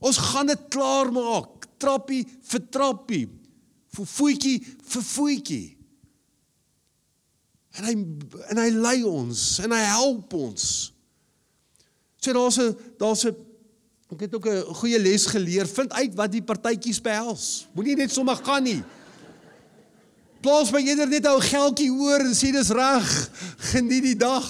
Ons 0.00 0.16
gaan 0.16 0.46
dit 0.46 0.68
klaar 0.70 1.12
maak, 1.12 1.66
trappie 1.78 2.26
vir 2.42 2.60
trappie, 2.70 3.28
vir 3.88 4.06
voetjie 4.06 4.64
vir 4.82 5.02
voetjie." 5.02 5.76
En 7.78 7.84
hy 7.84 7.94
en 8.50 8.56
hy 8.56 8.70
lei 8.70 9.02
ons 9.04 9.58
en 9.58 9.70
hy 9.70 9.84
help 9.84 10.32
ons. 10.32 10.92
Sê 12.18 12.32
daar's 12.32 12.58
'n 12.58 12.76
daar's 12.98 13.24
'n 13.24 13.47
ek 14.08 14.20
het 14.24 14.34
ook 14.34 14.46
'n 14.46 14.74
goeie 14.74 14.98
les 14.98 15.26
geleer. 15.26 15.66
Vind 15.66 15.92
uit 15.92 16.14
wat 16.14 16.32
die 16.32 16.42
partytjies 16.42 17.00
behels. 17.00 17.66
Moenie 17.72 17.96
net 17.96 18.10
sommer 18.10 18.36
gaan 18.36 18.62
nie. 18.62 18.82
Plaas 20.40 20.70
my 20.70 20.80
eerder 20.80 21.08
net 21.08 21.26
ou 21.26 21.40
geldjie 21.40 21.90
oor 21.90 22.20
en 22.20 22.34
sê 22.34 22.52
dis 22.52 22.70
reg. 22.70 23.30
Geniet 23.72 24.02
die 24.02 24.16
dag. 24.16 24.46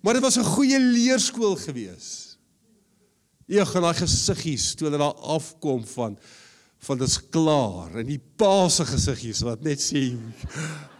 Maar 0.00 0.14
dit 0.14 0.22
was 0.22 0.38
'n 0.38 0.44
goeie 0.44 0.78
leerskool 0.80 1.56
gewees. 1.56 2.38
Ja, 3.46 3.64
gaan 3.64 3.82
daai 3.82 3.94
gesiggies 3.94 4.74
toe 4.74 4.86
hulle 4.86 4.98
daar 4.98 5.14
afkom 5.14 5.86
van 5.86 6.18
van 6.78 6.98
dit's 6.98 7.18
klaar 7.28 7.98
en 8.00 8.06
die 8.06 8.20
pa 8.36 8.68
se 8.68 8.84
gesiggies 8.84 9.42
wat 9.44 9.60
net 9.62 9.82
sê 9.82 10.16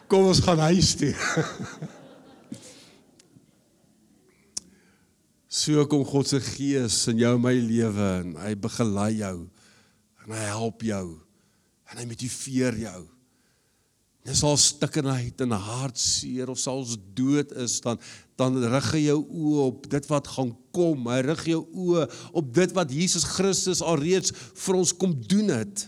kom 0.09 0.27
ons 0.27 0.41
gaan 0.41 0.59
huis 0.59 0.95
toe. 0.95 1.15
So 5.51 5.83
kom 5.91 6.05
God 6.07 6.29
se 6.31 6.39
gees 6.39 7.03
in 7.11 7.19
jou 7.19 7.33
en 7.35 7.43
my 7.43 7.57
lewe 7.59 8.11
en 8.21 8.37
hy 8.39 8.53
begelei 8.55 9.17
jou 9.19 9.39
en 10.23 10.35
hy 10.37 10.45
help 10.47 10.85
jou 10.87 11.07
en 11.91 11.99
hy 11.99 12.07
motiveer 12.07 12.79
jou. 12.85 13.01
Dis 14.31 14.45
al 14.47 14.55
stikkenheid 14.63 15.43
en 15.43 15.57
hartseer 15.59 16.53
of 16.53 16.61
selfs 16.63 16.95
dood 17.19 17.51
is 17.59 17.81
dan 17.83 17.99
dan 18.39 18.63
rig 18.63 18.93
hy 18.95 19.03
jou 19.09 19.19
oë 19.27 19.67
op 19.67 19.91
dit 19.91 20.07
wat 20.09 20.31
gaan 20.37 20.55
kom. 20.73 21.11
Hy 21.11 21.19
rig 21.27 21.43
jou 21.51 21.65
oë 21.67 22.07
op 22.39 22.55
dit 22.55 22.79
wat 22.79 22.95
Jesus 22.95 23.27
Christus 23.35 23.83
alreeds 23.83 24.31
vir 24.63 24.79
ons 24.79 24.95
kom 24.97 25.19
doen 25.19 25.51
het. 25.51 25.83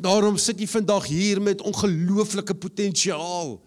En 0.00 0.08
daarom 0.08 0.40
sit 0.40 0.58
jy 0.58 0.66
vandag 0.70 1.12
hier 1.12 1.44
met 1.44 1.60
ongelooflike 1.60 2.56
potensiaal. 2.56 3.58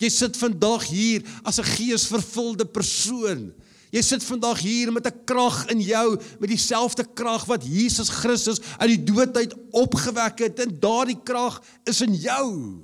Jy 0.00 0.08
sit 0.08 0.40
vandag 0.40 0.88
hier 0.88 1.20
as 1.44 1.60
'n 1.60 1.68
geesvervulde 1.76 2.64
persoon. 2.64 3.52
Jy 3.90 4.02
sit 4.06 4.22
vandag 4.22 4.60
hier 4.62 4.92
met 4.92 5.06
'n 5.06 5.24
krag 5.24 5.66
in 5.66 5.80
jou, 5.80 6.20
met 6.38 6.48
dieselfde 6.48 7.04
krag 7.14 7.44
wat 7.44 7.66
Jesus 7.66 8.08
Christus 8.08 8.60
uit 8.78 8.88
die 8.88 9.04
dood 9.04 9.36
uit 9.36 9.54
opgewek 9.70 10.38
het 10.38 10.58
en 10.58 10.78
daardie 10.80 11.18
krag 11.22 11.62
is 11.84 12.00
in 12.00 12.14
jou. 12.14 12.78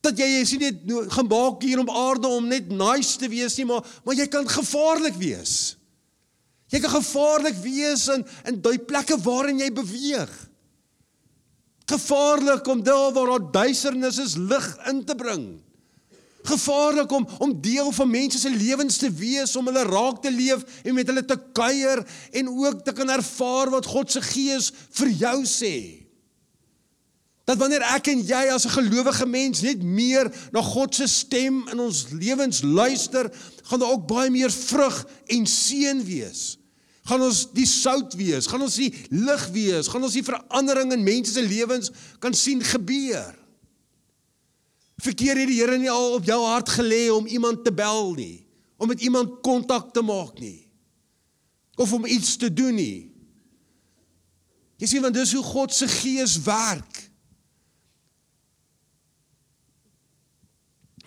Dat 0.00 0.18
jy 0.18 0.42
is 0.42 0.50
nie 0.50 0.58
net 0.58 0.82
gemaak 1.12 1.62
hier 1.62 1.78
op 1.78 1.90
aarde 1.90 2.26
om 2.26 2.48
net 2.48 2.68
nice 2.68 3.16
te 3.16 3.28
wees 3.28 3.56
nie, 3.56 3.64
maar 3.64 3.86
maar 4.04 4.14
jy 4.14 4.26
kan 4.26 4.48
gevaarlik 4.48 5.14
wees. 5.14 5.76
Jy 6.68 6.80
kan 6.80 6.90
gevaarlik 6.90 7.54
wees 7.62 8.08
in 8.08 8.26
in 8.44 8.60
daai 8.60 8.78
plekke 8.78 9.16
waarin 9.22 9.58
jy 9.58 9.70
beweeg. 9.72 10.50
Gevaarlik 11.86 12.66
om 12.66 12.82
daar 12.82 13.12
waar 13.12 13.26
daar 13.26 13.52
duisternis 13.52 14.18
is 14.18 14.36
lig 14.36 14.76
in 14.88 15.04
te 15.04 15.14
bring 15.14 15.63
gevaarlik 16.44 17.12
om 17.12 17.26
om 17.38 17.56
deel 17.60 17.92
van 17.92 18.10
mense 18.10 18.38
se 18.38 18.50
lewens 18.50 18.96
te 19.00 19.10
wees, 19.12 19.56
om 19.56 19.66
hulle 19.66 19.84
raak 19.88 20.22
te 20.22 20.32
leef 20.32 20.64
en 20.84 20.94
met 20.94 21.08
hulle 21.08 21.24
te 21.24 21.38
kuier 21.56 22.04
en 22.32 22.48
ook 22.48 22.84
te 22.84 22.92
kan 22.92 23.10
ervaar 23.10 23.70
wat 23.70 23.86
God 23.86 24.10
se 24.10 24.22
Gees 24.24 24.70
vir 24.98 25.12
jou 25.24 25.38
sê. 25.48 25.76
Dat 27.44 27.60
wanneer 27.60 27.84
ek 27.92 28.08
en 28.08 28.22
jy 28.24 28.44
as 28.52 28.64
'n 28.64 28.76
gelowige 28.76 29.26
mens 29.26 29.60
net 29.60 29.82
meer 29.82 30.32
na 30.52 30.62
God 30.62 30.94
se 30.94 31.06
stem 31.06 31.68
in 31.68 31.80
ons 31.80 32.06
lewens 32.10 32.62
luister, 32.62 33.30
gaan 33.64 33.80
daar 33.80 33.92
ook 33.92 34.06
baie 34.08 34.30
meer 34.30 34.50
vrug 34.50 35.06
en 35.26 35.46
seën 35.46 36.04
wees. 36.04 36.58
Gaan 37.04 37.20
ons 37.20 37.52
die 37.52 37.66
sout 37.66 38.14
wees, 38.14 38.46
gaan 38.46 38.62
ons 38.62 38.74
die 38.74 38.94
lig 39.10 39.48
wees, 39.52 39.88
gaan 39.88 40.02
ons 40.02 40.16
die 40.16 40.24
verandering 40.24 40.92
in 40.92 41.04
mense 41.04 41.32
se 41.32 41.42
lewens 41.42 41.90
kan 42.18 42.32
sien 42.32 42.62
gebeur. 42.64 43.43
Verkeer 45.02 45.40
het 45.40 45.50
die 45.50 45.58
Here 45.58 45.78
nie 45.78 45.90
al 45.90 46.18
op 46.18 46.26
jou 46.28 46.38
hart 46.46 46.70
gelê 46.76 47.08
om 47.10 47.26
iemand 47.26 47.64
te 47.64 47.72
bel 47.74 48.12
nie, 48.14 48.46
om 48.76 48.88
met 48.88 49.02
iemand 49.02 49.40
kontak 49.42 49.92
te 49.94 50.02
maak 50.02 50.38
nie. 50.38 50.68
Of 51.76 51.92
om 51.92 52.06
iets 52.06 52.36
te 52.38 52.52
doen 52.52 52.74
nie. 52.78 53.10
Jy 54.78 54.90
sien 54.90 55.02
want 55.02 55.16
dis 55.16 55.32
hoe 55.34 55.42
God 55.42 55.74
se 55.74 55.88
gees 55.90 56.36
werk. 56.46 57.00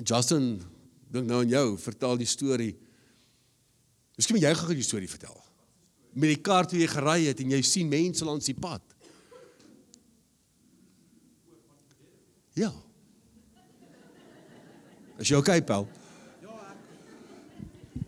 Justin, 0.04 0.58
dink 1.12 1.28
nou 1.30 1.42
aan 1.42 1.52
jou, 1.52 1.68
vertel 1.82 2.20
die 2.20 2.30
storie. 2.30 2.74
Miskien 4.18 4.40
jy 4.42 4.54
gaan 4.58 4.78
die 4.78 4.86
storie 4.86 5.10
vertel. 5.10 5.36
Met 6.18 6.34
die 6.34 6.42
kar 6.42 6.68
toe 6.68 6.80
jy 6.80 6.90
gery 6.90 7.20
het 7.28 7.42
en 7.44 7.54
jy 7.54 7.62
sien 7.66 7.90
mense 7.92 8.26
langs 8.26 8.50
die 8.50 8.58
pad. 8.58 8.84
Ja. 12.58 12.72
Is 15.18 15.32
jy 15.32 15.38
okay, 15.40 15.62
Paul? 15.62 15.88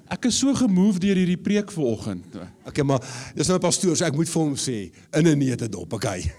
Ek 0.10 0.26
is 0.26 0.40
so 0.42 0.54
gemove 0.58 1.02
deur 1.02 1.18
hierdie 1.18 1.38
preek 1.38 1.70
vanoggend. 1.74 2.38
Okay, 2.66 2.84
maar 2.86 3.04
dis 3.38 3.48
nou 3.48 3.58
'n 3.58 3.62
pastoor, 3.62 3.96
so 3.96 4.06
ek 4.06 4.16
moet 4.16 4.30
vir 4.30 4.42
hom 4.42 4.56
sê 4.56 4.92
in 5.14 5.28
'n 5.28 5.38
neutedop, 5.38 5.94
okay. 5.94 6.32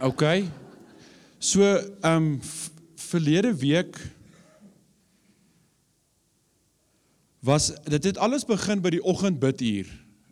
OK. 0.00 0.22
So, 1.38 1.62
ehm 1.62 2.16
um, 2.16 2.40
verlede 2.96 3.54
week 3.54 3.98
was 7.42 7.72
dit 7.84 8.04
het 8.04 8.18
alles 8.18 8.44
begin 8.44 8.80
by 8.80 8.90
die 8.90 9.02
oggendbiduur. 9.02 9.86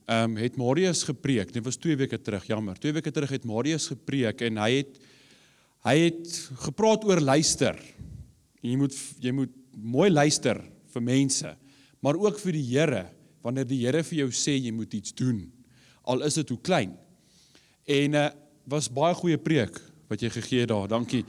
Ehm 0.07 0.31
um, 0.31 0.37
het 0.37 0.57
Marius 0.57 1.03
gepreek. 1.03 1.53
Dit 1.53 1.65
was 1.65 1.77
2 1.77 1.97
weke 1.97 2.21
terug, 2.21 2.47
jammer. 2.47 2.79
2 2.79 2.93
weke 2.93 3.11
terug 3.11 3.31
het 3.31 3.45
Marius 3.45 3.87
gepreek 3.87 4.41
en 4.41 4.57
hy 4.57 4.83
het 4.83 4.99
hy 5.87 5.97
het 5.99 6.51
gepraat 6.67 7.05
oor 7.05 7.21
luister. 7.21 7.79
En 8.61 8.71
jy 8.73 8.77
moet 8.81 8.97
jy 9.21 9.33
moet 9.35 9.53
mooi 9.77 10.11
luister 10.11 10.61
vir 10.91 11.05
mense, 11.05 11.55
maar 12.01 12.19
ook 12.19 12.41
vir 12.43 12.57
die 12.59 12.67
Here 12.73 13.07
wanneer 13.45 13.69
die 13.69 13.81
Here 13.85 14.03
vir 14.05 14.25
jou 14.25 14.31
sê 14.35 14.57
jy 14.59 14.73
moet 14.75 14.95
iets 14.95 15.15
doen. 15.17 15.47
Al 16.05 16.25
is 16.27 16.37
dit 16.41 16.49
hoe 16.53 16.61
klein. 16.61 16.97
En 17.89 18.21
uh 18.27 18.29
was 18.71 18.87
baie 18.93 19.17
goeie 19.19 19.39
preek 19.41 19.81
wat 20.07 20.21
jy 20.23 20.29
gegee 20.31 20.67
daar. 20.69 20.87
Dankie. 20.87 21.25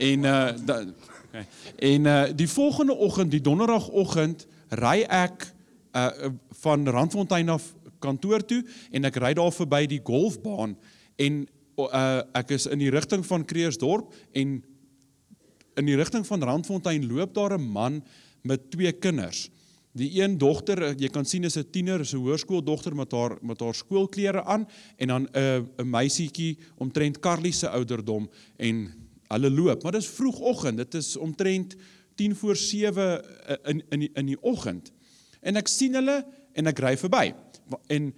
En 0.00 0.24
uh 0.24 0.52
da, 0.64 0.78
okay. 1.26 1.42
en 1.90 2.06
uh 2.06 2.22
die 2.36 2.48
volgende 2.48 2.94
oggend, 2.94 3.34
die 3.34 3.42
donderdagoggend, 3.42 4.46
ry 4.70 5.02
ek 5.02 5.48
uh 5.96 6.30
van 6.62 6.88
Randfontein 6.88 7.50
af 7.52 7.66
kantoor 7.98 8.44
toe 8.46 8.62
en 8.92 9.08
ek 9.08 9.18
ry 9.20 9.32
daar 9.36 9.52
verby 9.52 9.84
die 9.90 10.00
golfbaan 10.04 10.76
en 11.20 11.42
uh 11.80 12.22
ek 12.36 12.54
is 12.56 12.68
in 12.70 12.80
die 12.80 12.92
rigting 12.92 13.24
van 13.26 13.44
Kreersdorp 13.44 14.14
en 14.32 14.60
in 15.76 15.86
die 15.88 15.96
rigting 15.96 16.24
van 16.26 16.42
Randfontein 16.42 17.06
loop 17.06 17.34
daar 17.34 17.58
'n 17.58 17.68
man 17.72 18.04
met 18.42 18.70
twee 18.70 18.92
kinders. 18.92 19.50
Die 19.96 20.20
een 20.20 20.38
dogter, 20.38 20.94
jy 21.00 21.08
kan 21.08 21.24
sien 21.24 21.44
is 21.44 21.56
'n 21.56 21.70
tiener, 21.70 22.00
is 22.00 22.12
'n 22.12 22.20
hoërskooldogter 22.20 22.94
met 22.94 23.12
haar 23.12 23.38
met 23.42 23.60
haar 23.60 23.74
skoolklere 23.74 24.44
aan 24.44 24.68
en 24.96 25.08
dan 25.08 25.22
'n 25.22 25.38
uh, 25.38 25.62
'n 25.78 25.90
meisietjie 25.90 26.58
omtrent 26.76 27.20
Carly 27.20 27.50
se 27.50 27.68
ouderdom 27.68 28.30
en 28.56 28.92
hulle 29.28 29.50
loop, 29.50 29.82
maar 29.82 29.92
dis 29.92 30.08
vroegoggend, 30.08 30.76
dit 30.76 30.94
is 30.94 31.16
omtrent 31.16 31.76
10 32.14 32.34
voor 32.34 32.56
7 32.56 33.24
in 33.64 33.82
in 33.90 33.98
die, 33.98 34.10
in 34.14 34.26
die 34.26 34.42
oggend. 34.42 34.92
En 35.40 35.56
ek 35.56 35.68
sien 35.68 35.94
hulle 35.94 36.24
en 36.52 36.66
ek 36.66 36.78
ry 36.78 36.96
verby. 36.96 37.34
En 37.86 38.14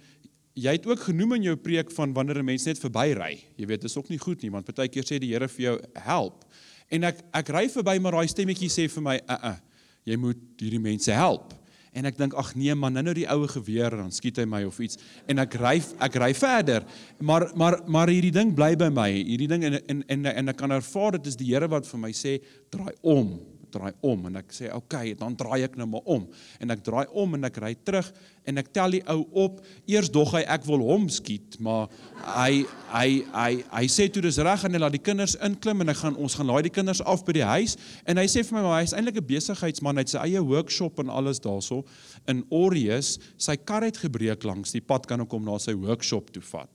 jy 0.53 0.71
het 0.71 0.87
ook 0.87 0.99
genoem 0.99 1.33
in 1.33 1.47
jou 1.49 1.55
preek 1.55 1.91
van 1.91 2.13
wanneer 2.13 2.39
'n 2.39 2.45
mens 2.45 2.65
net 2.65 2.79
verbyry. 2.79 3.39
Jy 3.55 3.65
weet, 3.65 3.81
dis 3.81 3.97
ook 3.97 4.09
nie 4.09 4.17
goed 4.17 4.41
nie, 4.41 4.51
want 4.51 4.75
baie 4.75 4.89
keer 4.89 5.03
sê 5.03 5.19
die 5.19 5.33
Here 5.33 5.47
vir 5.47 5.63
jou 5.63 5.79
help. 5.93 6.45
En 6.89 7.05
ek 7.09 7.21
ek 7.41 7.51
ry 7.53 7.67
verby 7.69 7.97
maar 8.01 8.17
daai 8.17 8.29
stemmetjie 8.31 8.69
sê 8.73 8.87
vir 8.89 9.03
my, 9.05 9.17
"Uh 9.27 9.37
uh, 9.51 9.57
jy 10.05 10.17
moet 10.17 10.39
hierdie 10.57 10.81
mense 10.81 11.11
help." 11.11 11.53
En 11.93 12.05
ek 12.05 12.17
dink, 12.17 12.33
"Ag 12.33 12.55
nee 12.55 12.73
man, 12.75 12.93
nou 12.93 13.03
nou 13.03 13.13
die 13.13 13.27
oue 13.27 13.47
geweer 13.47 13.89
dan 13.89 14.11
skiet 14.11 14.37
hy 14.37 14.45
my 14.45 14.63
of 14.63 14.79
iets." 14.79 14.97
En 15.27 15.39
ek 15.39 15.53
ry 15.55 15.81
ek 15.99 16.15
ry 16.15 16.33
verder. 16.33 16.85
Maar 17.19 17.51
maar 17.55 17.81
maar 17.87 18.07
hierdie 18.07 18.31
ding 18.31 18.55
bly 18.55 18.75
by 18.75 18.89
my. 18.89 19.11
Hierdie 19.11 19.47
ding 19.47 19.63
en 19.63 19.73
en 19.73 20.03
en, 20.07 20.25
en 20.25 20.49
ek 20.49 20.57
kan 20.57 20.71
ervaar 20.71 21.11
dit 21.11 21.27
is 21.27 21.35
die 21.35 21.53
Here 21.53 21.67
wat 21.67 21.85
vir 21.87 21.99
my 21.99 22.11
sê, 22.11 22.41
"Draai 22.69 22.93
om." 23.01 23.39
Draai 23.73 23.91
om 24.05 24.27
en 24.29 24.39
ek 24.41 24.53
sê 24.55 24.69
okay, 24.75 25.13
dan 25.17 25.35
draai 25.39 25.63
ek 25.67 25.77
nou 25.79 25.87
maar 25.89 26.05
om. 26.09 26.25
En 26.59 26.73
ek 26.73 26.83
draai 26.85 27.05
om 27.17 27.37
en 27.37 27.47
ek 27.47 27.59
ry 27.63 27.71
terug 27.87 28.09
en 28.49 28.61
ek 28.61 28.71
tel 28.73 28.97
die 28.97 29.01
ou 29.11 29.23
op. 29.45 29.59
Eers 29.89 30.09
dog 30.13 30.33
hy 30.35 30.41
ek 30.49 30.65
wil 30.67 30.83
hom 30.87 31.07
skiet, 31.13 31.59
maar 31.63 31.87
hy 32.25 32.65
hy 32.89 33.07
hy 33.35 33.49
hy 33.69 33.85
sê 33.91 34.09
toe 34.09 34.23
dis 34.25 34.41
reg 34.45 34.65
en 34.65 34.75
hy 34.75 34.81
laat 34.81 34.97
die 34.97 35.03
kinders 35.03 35.37
inklim 35.45 35.85
en 35.85 35.93
ek 35.93 36.01
gaan 36.01 36.17
ons 36.17 36.37
gaan 36.39 36.49
laai 36.49 36.63
die 36.65 36.73
kinders 36.73 37.03
af 37.05 37.23
by 37.27 37.37
die 37.39 37.45
huis 37.45 37.77
en 38.09 38.17
hy 38.21 38.25
sê 38.31 38.43
vir 38.45 38.57
my 38.57 38.65
maar 38.65 38.81
hy's 38.81 38.95
eintlik 38.97 39.21
'n 39.21 39.29
besigheidsman, 39.29 39.97
hy 39.97 40.05
het 40.05 40.15
sy 40.15 40.25
eie 40.25 40.43
workshop 40.43 40.99
en 40.99 41.09
alles 41.09 41.39
daarso 41.39 41.83
in 42.27 42.43
Orius. 42.49 43.17
Sy 43.37 43.55
kar 43.57 43.83
het 43.85 43.97
gebreek 43.97 44.43
langs 44.43 44.71
die 44.71 44.81
pad 44.81 45.05
kan 45.07 45.21
ek 45.21 45.31
hom 45.31 45.45
na 45.45 45.57
sy 45.59 45.73
workshop 45.73 46.31
toe 46.33 46.43
vat 46.43 46.69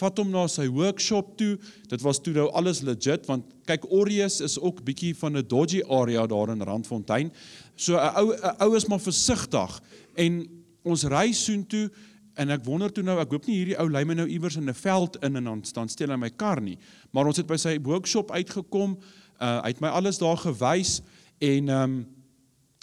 vat 0.00 0.18
hom 0.18 0.30
na 0.30 0.46
sy 0.50 0.66
workshop 0.72 1.36
toe. 1.38 1.54
Dit 1.90 2.02
was 2.02 2.20
toe 2.22 2.34
nou 2.34 2.48
alles 2.56 2.82
legit 2.86 3.26
want 3.30 3.52
kyk 3.68 3.86
Orius 3.90 4.40
is 4.44 4.58
ook 4.60 4.82
bietjie 4.84 5.14
van 5.16 5.36
'n 5.36 5.46
dodgy 5.46 5.82
area 5.88 6.26
daar 6.26 6.50
in 6.50 6.62
Randfontein. 6.62 7.32
So 7.76 7.96
'n 7.96 8.12
ou 8.16 8.34
'n 8.34 8.56
ou 8.60 8.76
is 8.76 8.86
maar 8.86 9.00
versigtig 9.00 9.80
en 10.16 10.48
ons 10.82 11.04
ry 11.04 11.32
soontoe 11.32 11.90
en 12.36 12.50
ek 12.50 12.64
wonder 12.64 12.92
toe 12.92 13.04
nou 13.04 13.18
ek 13.20 13.30
hoop 13.30 13.46
nie 13.46 13.56
hierdie 13.56 13.78
ou 13.78 13.88
lei 13.88 14.04
my 14.04 14.14
nou 14.14 14.26
iewers 14.26 14.56
in 14.56 14.68
'n 14.68 14.74
veld 14.74 15.16
in 15.22 15.36
en 15.36 15.44
dan 15.44 15.64
staan 15.64 15.88
steel 15.88 16.10
hy 16.10 16.16
my 16.16 16.30
kar 16.30 16.60
nie. 16.60 16.78
Maar 17.12 17.26
ons 17.26 17.36
het 17.36 17.46
by 17.46 17.56
sy 17.56 17.78
workshop 17.82 18.30
uitgekom. 18.30 18.98
Uh 19.40 19.62
hy 19.62 19.68
het 19.68 19.80
my 19.80 19.88
alles 19.88 20.18
daar 20.18 20.36
gewys 20.36 21.02
en 21.38 21.68
ehm 21.68 21.82
um, 21.82 22.06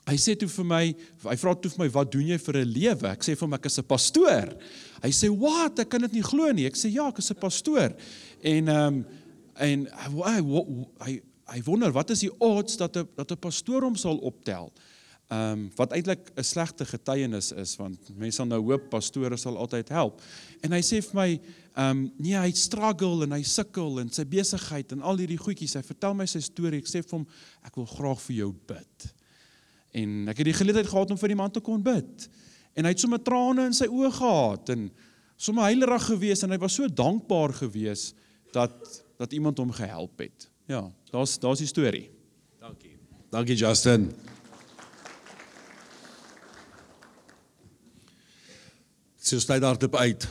Hy 0.10 0.18
sê 0.18 0.34
toe 0.40 0.50
vir 0.50 0.66
my, 0.66 0.84
hy 1.28 1.36
vra 1.38 1.54
toe 1.54 1.70
vir 1.70 1.84
my, 1.84 1.90
"Wat 1.94 2.12
doen 2.12 2.28
jy 2.28 2.38
vir 2.38 2.58
'n 2.58 2.74
lewe?" 2.74 3.08
Ek 3.12 3.22
sê 3.22 3.36
vir 3.38 3.46
hom 3.48 3.54
ek 3.54 3.66
is 3.66 3.78
'n 3.78 3.84
pastoor. 3.84 4.58
Hy 5.04 5.10
sê, 5.10 5.30
"Wat? 5.30 5.80
Ek 5.80 5.90
kan 5.90 6.02
dit 6.02 6.14
nie 6.14 6.24
glo 6.24 6.52
nie." 6.52 6.66
Ek 6.66 6.76
sê, 6.76 6.92
"Ja, 6.92 7.08
ek 7.08 7.20
is 7.20 7.32
'n 7.32 7.36
pastoor." 7.36 7.94
En 8.44 8.68
ehm 8.68 8.88
um, 8.88 9.06
en 9.60 9.86
hy 9.86 10.40
hy 11.06 11.22
hy 11.46 11.62
wonder 11.66 11.92
wat 11.92 12.10
is 12.10 12.22
die 12.22 12.40
odds 12.40 12.78
dat 12.78 12.98
'n 12.98 13.08
dat 13.16 13.32
'n 13.32 13.38
pastoor 13.38 13.82
hom 13.84 13.96
sal 13.96 14.18
optel. 14.18 14.72
Ehm 15.30 15.52
um, 15.52 15.72
wat 15.76 15.92
eintlik 15.92 16.32
'n 16.36 16.44
slegte 16.44 16.86
getuienis 16.86 17.52
is 17.52 17.76
want 17.76 18.18
mense 18.18 18.36
sal 18.36 18.46
nou 18.46 18.62
hoop 18.62 18.90
pastore 18.90 19.38
sal 19.38 19.58
altyd 19.58 19.90
help. 19.90 20.22
En 20.64 20.72
hy 20.72 20.82
sê 20.82 21.02
vir 21.02 21.16
my, 21.16 21.40
ehm 21.76 21.90
um, 21.90 22.12
nee, 22.18 22.36
hy 22.36 22.52
struggle 22.52 23.24
en 23.24 23.32
hy 23.32 23.44
sukkel 23.44 24.00
en 24.00 24.10
sy 24.10 24.26
besigheid 24.26 24.92
en 24.92 25.02
al 25.02 25.18
hierdie 25.18 25.38
goedjies. 25.38 25.74
Hy 25.74 25.84
vertel 25.84 26.14
my 26.14 26.26
sy 26.26 26.40
storie. 26.40 26.80
Ek 26.80 26.88
sê 26.88 27.04
vir 27.04 27.20
hom, 27.20 27.28
"Ek 27.64 27.76
wil 27.76 27.86
graag 27.86 28.20
vir 28.20 28.36
jou 28.36 28.56
bid." 28.68 29.21
En 29.92 30.32
ek 30.32 30.38
het 30.42 30.46
die 30.52 30.56
geleentheid 30.56 30.88
gehad 30.88 31.12
om 31.12 31.20
vir 31.20 31.34
die 31.34 31.40
man 31.40 31.52
te 31.52 31.64
kon 31.64 31.84
bid. 31.84 32.28
En 32.76 32.88
hy 32.88 32.94
het 32.94 33.04
sommer 33.04 33.22
trane 33.24 33.66
in 33.68 33.76
sy 33.76 33.90
oë 33.92 34.12
gehad 34.16 34.72
en 34.76 34.88
sommer 35.36 35.68
heilerig 35.68 36.06
gewees 36.08 36.44
en 36.46 36.54
hy 36.54 36.60
was 36.62 36.78
so 36.78 36.88
dankbaar 36.88 37.54
gewees 37.64 38.12
dat 38.56 38.76
dat 39.22 39.34
iemand 39.38 39.60
hom 39.62 39.70
gehelp 39.72 40.18
het. 40.18 40.48
Ja, 40.66 40.82
daar's 41.12 41.38
daar's 41.40 41.62
die 41.62 41.70
storie. 41.70 42.10
Dankie. 42.60 42.96
Dankie 43.30 43.56
Justin. 43.56 44.10
Sy 49.22 49.38
so, 49.38 49.40
stay 49.40 49.60
daar 49.62 49.78
op 49.78 49.96
uit. 49.96 50.26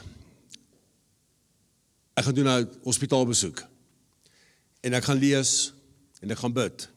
Ek 2.18 2.24
gaan 2.24 2.34
doen 2.34 2.48
'n 2.48 2.68
hospitaalbesoek. 2.82 3.62
En 4.80 4.92
ek 4.92 5.04
gaan 5.04 5.18
lees 5.18 5.72
en 6.20 6.30
ek 6.30 6.38
gaan 6.38 6.52
bid. 6.52 6.88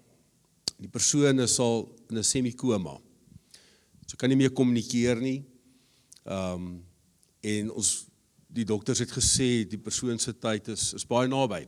Die 0.78 0.90
persoon 0.90 1.40
is 1.40 1.60
al 1.60 1.93
in 2.10 2.18
'n 2.18 2.24
semikoma. 2.24 3.00
So 4.08 4.18
kan 4.18 4.30
nie 4.30 4.38
meer 4.38 4.52
kommunikeer 4.52 5.22
nie. 5.22 5.44
Ehm 6.26 6.54
um, 6.54 6.86
en 7.44 7.72
ons 7.72 8.06
die 8.48 8.64
dokters 8.64 9.02
het 9.04 9.12
gesê 9.12 9.68
die 9.68 9.80
persoon 9.82 10.20
se 10.20 10.32
tyd 10.40 10.68
is 10.68 10.94
is 10.94 11.08
baie 11.08 11.28
naby. 11.28 11.68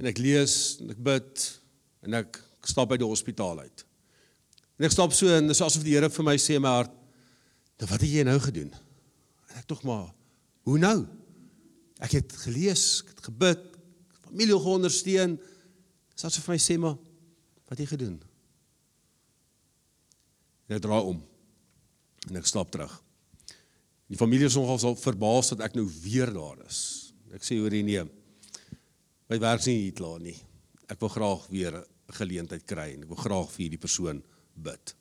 En 0.00 0.08
ek 0.10 0.18
lees 0.18 0.78
en 0.80 0.90
ek 0.90 0.98
bid 0.98 1.44
en 2.02 2.14
ek 2.22 2.40
stap 2.64 2.88
by 2.90 2.96
die 3.00 3.06
hospitaal 3.06 3.60
uit. 3.60 3.84
En 4.80 4.88
ek 4.88 4.94
stap 4.94 5.12
so 5.12 5.28
en 5.28 5.50
dis 5.50 5.60
asof 5.60 5.84
die 5.84 5.94
Here 5.94 6.08
vir 6.10 6.24
my 6.24 6.36
sê 6.40 6.56
in 6.56 6.62
my 6.62 6.72
hart, 6.80 6.92
"Nou 7.78 7.88
wat 7.90 8.00
het 8.00 8.10
jy 8.10 8.24
nou 8.24 8.38
gedoen?" 8.40 8.72
En 9.50 9.56
ek 9.56 9.66
tog 9.66 9.82
maar, 9.82 10.14
"Hoe 10.64 10.78
nou?" 10.78 11.06
Ek 12.00 12.12
het 12.12 12.32
gelees, 12.32 13.02
ek 13.02 13.08
het 13.08 13.24
gebid, 13.24 13.60
familie 14.24 14.58
geondersteun. 14.58 15.38
Dis 16.14 16.24
asof 16.24 16.46
hy 16.46 16.56
sê 16.56 16.78
maar, 16.78 16.96
"Wat 17.68 17.78
het 17.78 17.78
jy 17.78 17.86
gedoen?" 17.86 18.29
En 20.70 20.76
ek 20.78 20.84
draai 20.84 21.02
om. 21.02 21.18
En 22.30 22.38
ek 22.38 22.46
stap 22.46 22.70
terug. 22.70 22.92
Die 24.10 24.18
familie 24.18 24.46
is 24.46 24.54
nogal 24.58 24.78
so 24.78 24.98
verbaas 24.98 25.50
dat 25.52 25.64
ek 25.66 25.74
nou 25.78 25.86
weer 26.04 26.30
daar 26.30 26.60
is. 26.62 26.78
Ek 27.34 27.42
sê 27.46 27.58
hoor 27.58 27.74
nee. 27.74 28.04
My 29.30 29.38
werk 29.42 29.62
is 29.62 29.68
nie 29.70 29.80
hier 29.88 29.96
klaar 29.98 30.22
nie. 30.22 30.36
Ek 30.90 30.98
wil 31.02 31.10
graag 31.10 31.46
weer 31.50 31.74
'n 31.78 32.14
geleentheid 32.18 32.66
kry 32.66 32.94
en 32.94 33.02
ek 33.02 33.08
wil 33.08 33.22
graag 33.22 33.50
vir 33.50 33.62
hierdie 33.64 33.82
persoon 33.82 34.22
bid. 34.54 34.94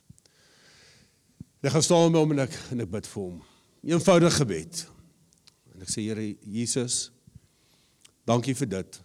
En 1.61 1.69
ek 1.69 1.73
gaan 1.73 1.83
staan 1.83 2.11
met 2.11 2.21
hom 2.21 2.31
en 2.31 2.39
ek 2.39 2.53
en 2.71 2.81
ek 2.81 2.91
bid 2.91 3.07
vir 3.07 3.23
hom. 3.23 3.41
'n 3.83 3.91
Eenvoudige 3.91 4.37
gebed. 4.41 4.87
En 5.73 5.81
ek 5.81 5.89
sê 5.89 6.01
Here 6.01 6.35
Jesus, 6.41 7.11
dankie 8.25 8.55
vir 8.55 8.67
dit 8.67 9.01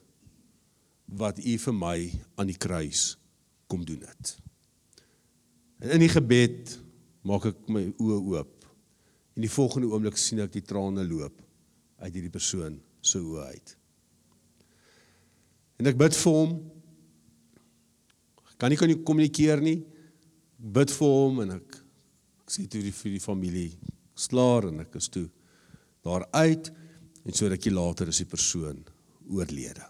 wat 1.07 1.39
U 1.39 1.59
vir 1.59 1.75
my 1.75 2.13
aan 2.37 2.47
die 2.47 2.59
kruis 2.59 3.17
kom 3.67 3.85
doen 3.85 4.01
het. 4.01 4.44
En 5.85 5.93
in 5.93 6.01
die 6.01 6.09
gebed 6.09 6.79
maak 7.29 7.51
ek 7.51 7.67
my 7.69 7.85
oë 8.01 8.21
oop. 8.33 8.69
En 9.37 9.45
die 9.45 9.53
volgende 9.53 9.91
oomblik 9.93 10.17
sien 10.21 10.41
ek 10.41 10.55
die 10.55 10.65
trane 10.65 11.05
loop 11.05 11.43
uit 12.01 12.13
hierdie 12.15 12.33
persoon 12.33 12.79
se 13.05 13.21
oë 13.21 13.49
uit. 13.53 13.75
En 15.83 15.91
ek 15.91 15.99
bid 16.01 16.17
vir 16.17 16.39
hom. 16.39 16.55
Kan 18.57 18.73
nie 18.73 18.81
kan 18.81 18.89
nie 18.89 19.01
kommunikeer 19.05 19.61
nie. 19.65 19.77
Ek 20.57 20.73
bid 20.81 20.97
vir 20.97 21.15
hom 21.19 21.45
en 21.45 21.57
ek, 21.59 21.79
ek 22.47 22.57
sê 22.57 22.65
toe 22.71 22.81
die 22.81 22.95
vir 22.95 23.19
die 23.19 23.23
familie 23.23 23.69
slaar 24.17 24.71
en 24.71 24.81
ek 24.87 24.97
is 25.03 25.11
toe 25.13 25.27
daar 26.05 26.25
uit 26.39 26.71
en 27.25 27.37
so 27.37 27.49
rukkie 27.51 27.73
later 27.75 28.09
is 28.13 28.23
die 28.23 28.31
persoon 28.31 28.81
oorlede. 29.29 29.85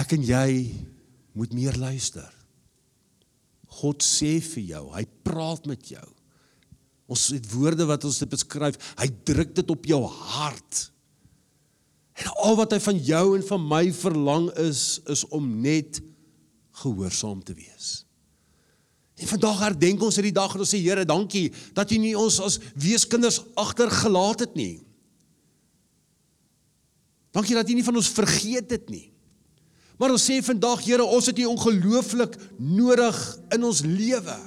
Ek 0.00 0.16
en 0.16 0.24
jy 0.26 0.48
moet 1.38 1.54
meer 1.56 1.76
luister. 1.80 2.43
God 3.80 4.04
sê 4.06 4.36
vir 4.52 4.68
jou, 4.74 4.84
hy 4.94 5.04
praat 5.26 5.66
met 5.70 5.90
jou. 5.94 6.06
Ons 7.10 7.28
het 7.34 7.46
woorde 7.52 7.84
wat 7.88 8.06
ons 8.08 8.18
dit 8.22 8.30
beskryf. 8.30 8.78
Hy 8.96 9.08
druk 9.28 9.52
dit 9.58 9.70
op 9.74 9.86
jou 9.88 10.00
hart. 10.08 10.86
En 12.14 12.30
al 12.46 12.56
wat 12.60 12.72
hy 12.72 12.80
van 12.80 12.98
jou 13.02 13.24
en 13.36 13.44
van 13.44 13.68
my 13.68 13.84
verlang 13.92 14.48
is 14.62 15.02
is 15.10 15.24
om 15.34 15.48
net 15.62 16.00
gehoorsaam 16.80 17.42
te 17.44 17.54
wees. 17.58 18.04
En 19.20 19.30
vandag 19.30 19.60
herdenk 19.62 20.02
ons 20.02 20.16
hierdie 20.18 20.34
dag 20.34 20.54
en 20.54 20.64
ons 20.64 20.72
sê 20.74 20.80
Here, 20.82 21.04
dankie 21.06 21.48
dat 21.74 21.92
U 21.94 21.98
nie 22.02 22.14
ons 22.18 22.40
as 22.42 22.58
weeskinders 22.78 23.42
agtergelaat 23.58 24.46
het 24.46 24.56
nie. 24.58 24.78
Dankie 27.34 27.58
dat 27.58 27.70
U 27.70 27.76
nie 27.76 27.86
van 27.86 27.98
ons 27.98 28.10
vergeet 28.14 28.70
het 28.74 28.90
nie. 28.90 29.13
Maar 29.98 30.14
ons 30.16 30.26
sê 30.26 30.40
vandag 30.42 30.82
Here, 30.84 31.04
ons 31.04 31.26
het 31.30 31.38
U 31.38 31.46
ongelooflik 31.52 32.36
nodig 32.58 33.18
in 33.54 33.66
ons 33.66 33.82
lewe. 33.86 34.38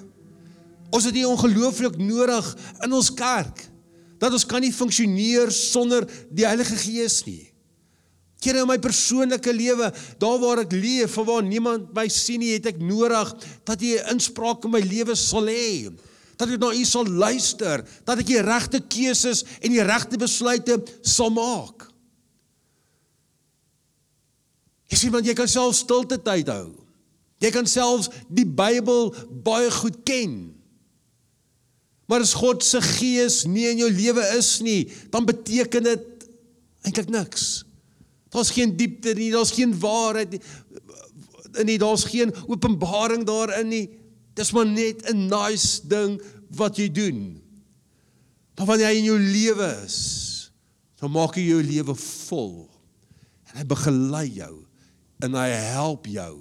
Ons 0.92 1.08
het 1.08 1.16
U 1.16 1.26
ongelooflik 1.32 1.98
nodig 2.00 2.50
in 2.84 2.96
ons 2.96 3.12
kerk. 3.16 3.64
Dat 4.20 4.34
ons 4.34 4.48
kan 4.50 4.64
nie 4.64 4.74
funksioneer 4.74 5.52
sonder 5.54 6.08
die 6.34 6.48
Heilige 6.48 6.76
Gees 6.82 7.22
nie. 7.28 7.46
Here 8.44 8.62
in 8.62 8.70
my 8.70 8.78
persoonlike 8.80 9.52
lewe, 9.52 9.90
daar 10.22 10.38
waar 10.40 10.62
ek 10.62 10.76
leef, 10.76 11.18
waar 11.26 11.44
niemand 11.44 11.90
my 11.96 12.06
sien 12.12 12.40
nie, 12.44 12.54
het 12.56 12.70
ek 12.70 12.78
nodig 12.80 13.34
dat 13.66 13.82
U 13.82 13.90
'n 13.98 14.14
inspraak 14.14 14.64
in 14.64 14.72
my 14.72 14.80
lewe 14.80 15.16
sal 15.16 15.48
hê. 15.50 15.90
Dat 16.38 16.50
ek 16.50 16.60
na 16.60 16.72
U 16.72 16.86
sal 16.86 17.06
luister, 17.06 17.84
dat 18.06 18.20
ek 18.20 18.28
die 18.28 18.42
regte 18.42 18.80
keuses 18.80 19.44
en 19.62 19.72
die 19.72 19.84
regte 19.84 20.18
besluite 20.18 20.84
sal 21.02 21.30
maak. 21.30 21.77
Jy 24.88 25.00
sien 25.00 25.14
want 25.14 25.28
jy 25.28 25.36
kan 25.36 25.50
self 25.52 25.76
stilte 25.76 26.20
tyd 26.24 26.50
hou. 26.52 26.72
Jy 27.44 27.52
kan 27.54 27.68
selfs 27.70 28.10
die 28.34 28.48
Bybel 28.48 29.12
baie 29.46 29.70
goed 29.74 30.00
ken. 30.08 30.38
Maar 32.08 32.24
as 32.24 32.34
God 32.38 32.64
se 32.64 32.80
gees 32.82 33.44
nie 33.50 33.68
in 33.68 33.82
jou 33.84 33.90
lewe 33.92 34.24
is 34.38 34.58
nie, 34.64 34.88
dan 35.12 35.28
beteken 35.28 35.90
dit 35.90 36.28
eintlik 36.88 37.12
niks. 37.12 37.66
Daar's 38.32 38.54
geen 38.56 38.74
diepte 38.80 39.14
nie, 39.18 39.30
daar's 39.34 39.54
geen 39.56 39.76
waarheid 39.80 40.38
nie. 40.38 40.42
Nie 41.68 41.78
daar's 41.82 42.06
geen 42.08 42.32
openbaring 42.48 43.26
daarin 43.28 43.68
nie. 43.72 43.86
Dis 44.38 44.54
maar 44.56 44.68
net 44.68 45.04
'n 45.10 45.28
nice 45.28 45.82
ding 45.84 46.22
wat 46.56 46.78
jy 46.78 46.88
doen. 46.92 47.42
Maar 48.58 48.66
wanneer 48.66 48.88
hy 48.88 48.98
in 48.98 49.04
jou 49.04 49.20
lewe 49.20 49.84
is, 49.86 50.52
dan 51.00 51.12
maak 51.12 51.36
hy 51.36 51.42
jou 51.42 51.62
lewe 51.64 51.96
vol. 51.96 52.70
En 53.52 53.58
hy 53.58 53.66
begelei 53.66 54.28
jou 54.34 54.67
en 55.24 55.38
hy 55.38 55.50
help 55.72 56.08
jou 56.12 56.34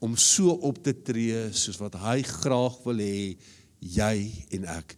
om 0.00 0.16
so 0.16 0.54
op 0.66 0.80
te 0.82 0.94
tree 1.04 1.50
soos 1.54 1.78
wat 1.80 1.98
hy 2.00 2.20
graag 2.26 2.78
wil 2.86 3.02
hê 3.02 3.36
jy 3.80 4.16
en 4.56 4.66
ek 4.72 4.96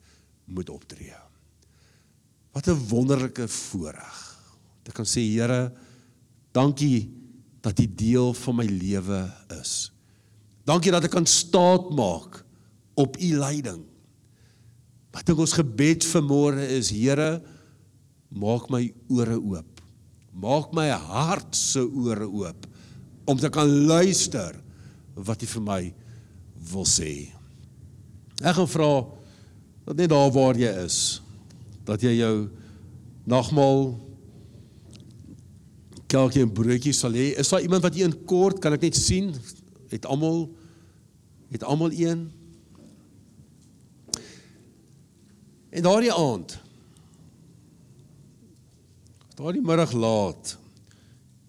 moet 0.53 0.71
optree. 0.71 1.17
Wat 2.53 2.69
'n 2.69 2.89
wonderlike 2.89 3.49
voorreg. 3.49 4.19
Ek 4.87 4.95
kan 4.95 5.07
sê 5.07 5.21
Here, 5.21 5.73
Dankie 6.53 7.09
dat 7.61 7.79
U 7.81 7.87
deel 7.95 8.35
van 8.35 8.57
my 8.57 8.67
lewe 8.67 9.33
is. 9.61 9.93
Dankie 10.65 10.93
dat 10.93 11.05
ek 11.05 11.11
kan 11.11 11.27
staat 11.27 11.91
maak 11.91 12.45
op 12.95 13.17
U 13.17 13.31
leiding. 13.39 13.85
Wat 15.13 15.29
ek 15.29 15.39
ons 15.39 15.53
gebed 15.53 16.05
vanmôre 16.05 16.69
is, 16.77 16.91
Here, 16.91 17.43
maak 18.29 18.69
my 18.71 18.93
ore 19.09 19.39
oop. 19.41 19.81
Maak 20.33 20.73
my 20.73 20.89
hart 20.89 21.57
se 21.57 21.81
ore 21.81 22.29
oop 22.29 22.67
om 23.25 23.39
te 23.39 23.51
kan 23.53 23.69
luister 23.87 24.57
wat 25.15 25.43
U 25.43 25.49
vir 25.55 25.65
my 25.65 25.83
wil 26.73 26.87
sê. 26.89 27.13
Ek 28.43 28.57
gaan 28.57 28.71
vra 28.71 28.93
dat 29.87 29.99
net 29.99 30.11
daar 30.11 30.31
waar 30.35 30.59
jy 30.59 30.71
is, 30.85 31.21
dat 31.87 32.03
jy 32.03 32.15
jou 32.19 32.37
nagmaal 33.29 33.93
kelkie 36.13 36.43
en 36.45 36.53
broodjie 36.53 36.95
sal 36.97 37.15
hê. 37.17 37.33
Is 37.39 37.51
daar 37.53 37.65
iemand 37.65 37.85
wat 37.87 37.97
een 37.97 38.15
kort 38.29 38.61
kan 38.63 38.75
ek 38.77 38.85
net 38.89 38.99
sien? 38.99 39.33
Het 39.93 40.07
almal 40.09 40.47
het 41.53 41.65
almal 41.65 41.93
een? 41.93 42.29
En 45.73 45.87
daardie 45.87 46.13
aand 46.13 46.59
daardie 49.37 49.65
middag 49.65 49.93
laat 49.97 50.57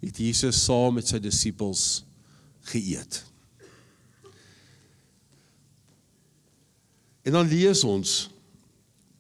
het 0.04 0.20
Jesus 0.20 0.60
saam 0.66 0.98
met 1.00 1.08
sy 1.08 1.20
disippels 1.24 2.04
geëet. 2.72 3.22
En 7.24 7.38
dan 7.38 7.48
lees 7.48 7.86
ons 7.88 8.18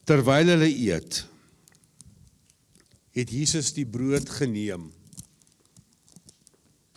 terwyl 0.03 0.51
hulle 0.51 0.67
eet 0.67 1.23
het 3.13 3.29
Jesus 3.29 3.69
die 3.75 3.85
brood 3.85 4.25
geneem. 4.39 4.87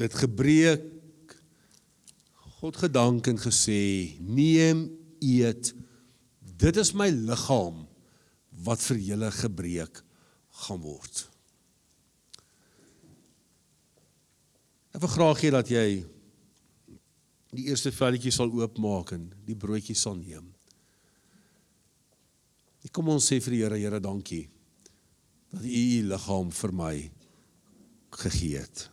Dit 0.00 0.14
gebreek 0.16 0.86
God 2.56 2.78
gedank 2.80 3.28
en 3.28 3.36
gesê 3.36 4.16
neem 4.24 4.86
eet. 5.20 5.74
Dit 6.56 6.80
is 6.80 6.94
my 6.96 7.10
liggaam 7.12 7.84
wat 8.64 8.80
vir 8.88 9.02
julle 9.12 9.30
gebreek 9.44 10.00
gaan 10.64 10.80
word 10.80 11.25
Ek 14.96 15.02
wil 15.04 15.12
graag 15.12 15.40
hê 15.44 15.48
dat 15.52 15.68
jy 15.68 15.88
die 17.52 17.66
eerste 17.68 17.90
velletjie 17.92 18.30
sal 18.32 18.48
oopmaak 18.48 19.10
en 19.12 19.26
die 19.44 19.56
broodjie 19.60 19.92
sal 19.92 20.16
neem. 20.16 20.46
Ek 22.80 22.94
kom 22.96 23.10
ons 23.12 23.26
sê 23.28 23.36
vir 23.44 23.52
die 23.52 23.60
Here 23.60 23.80
Here 23.82 24.00
dankie 24.00 24.46
dat 25.52 25.60
u 25.68 25.68
u 25.68 26.00
liggaam 26.08 26.48
vir 26.48 26.72
my 26.80 26.94
gegee 28.22 28.62
het 28.64 28.86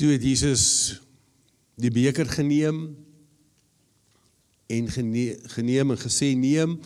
Toe 0.00 0.14
het 0.14 0.22
Jesus 0.24 0.96
die 1.76 1.90
beker 1.92 2.24
geneem 2.24 2.78
en 4.72 4.88
geneem 4.88 5.92
en 5.92 6.00
gesê 6.00 6.30
neem 6.40 6.78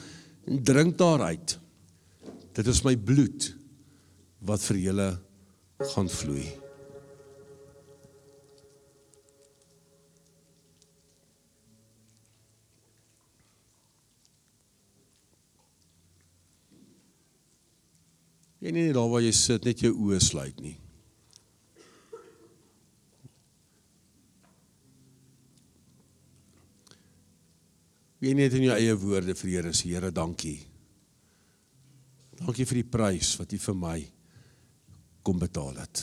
en 0.50 0.58
drink 0.66 0.98
daaruit. 0.98 1.54
Dit 2.58 2.72
is 2.72 2.82
my 2.82 2.96
bloed 2.98 3.52
wat 4.42 4.66
vir 4.66 4.82
julle 4.88 5.08
gaan 5.94 6.10
vloei. 6.10 6.48
Jy 18.58 18.72
nie 18.72 18.88
net 18.88 18.96
daar 18.98 19.12
waar 19.12 19.22
jy 19.22 19.36
sit 19.38 19.70
net 19.70 19.86
jou 19.86 19.94
oë 19.94 20.18
sluit 20.34 20.58
nie. 20.58 20.80
Wie 28.24 28.32
net 28.32 28.54
in 28.56 28.62
jou 28.64 28.72
eie 28.72 28.92
woorde 28.96 29.34
vir 29.36 29.50
Here 29.50 29.70
sê 29.76 29.90
Here 29.90 30.08
dankie. 30.08 30.56
Dankie 32.38 32.64
vir 32.64 32.78
die 32.80 32.88
prys 32.88 33.34
wat 33.36 33.52
U 33.52 33.58
vir 33.66 33.76
my 33.76 33.98
kom 35.20 35.36
betaal 35.42 35.76
het. 35.76 36.00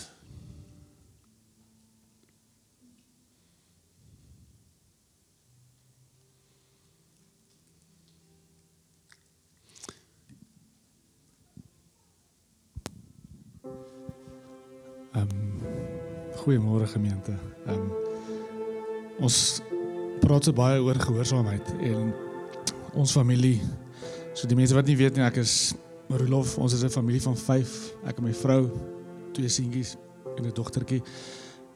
Ehm 15.18 15.26
um, 15.26 15.60
goeiemôre 16.46 16.86
gemeente. 16.94 17.34
Ehm 17.66 17.82
um, 17.82 19.26
ons 19.26 19.42
praat 20.22 20.48
so 20.48 20.56
baie 20.56 20.80
oor 20.82 21.00
gehoorsaamheid 21.02 21.74
en 21.82 22.14
ons 22.94 23.12
familie. 23.12 23.60
So 24.34 24.48
die 24.48 24.56
mense 24.56 24.76
wat 24.76 24.88
nie 24.88 24.98
weet 25.00 25.18
nie, 25.18 25.26
ek 25.26 25.42
is 25.42 25.74
Rolof, 26.12 26.58
ons 26.58 26.74
is 26.74 26.84
'n 26.84 26.90
familie 26.90 27.22
van 27.22 27.38
5. 27.38 27.94
Ek 28.06 28.18
en 28.18 28.24
my 28.24 28.34
vrou, 28.34 28.70
twee 29.34 29.50
seentjies 29.50 29.96
en 30.38 30.46
'n 30.46 30.54
dogtertjie. 30.54 31.02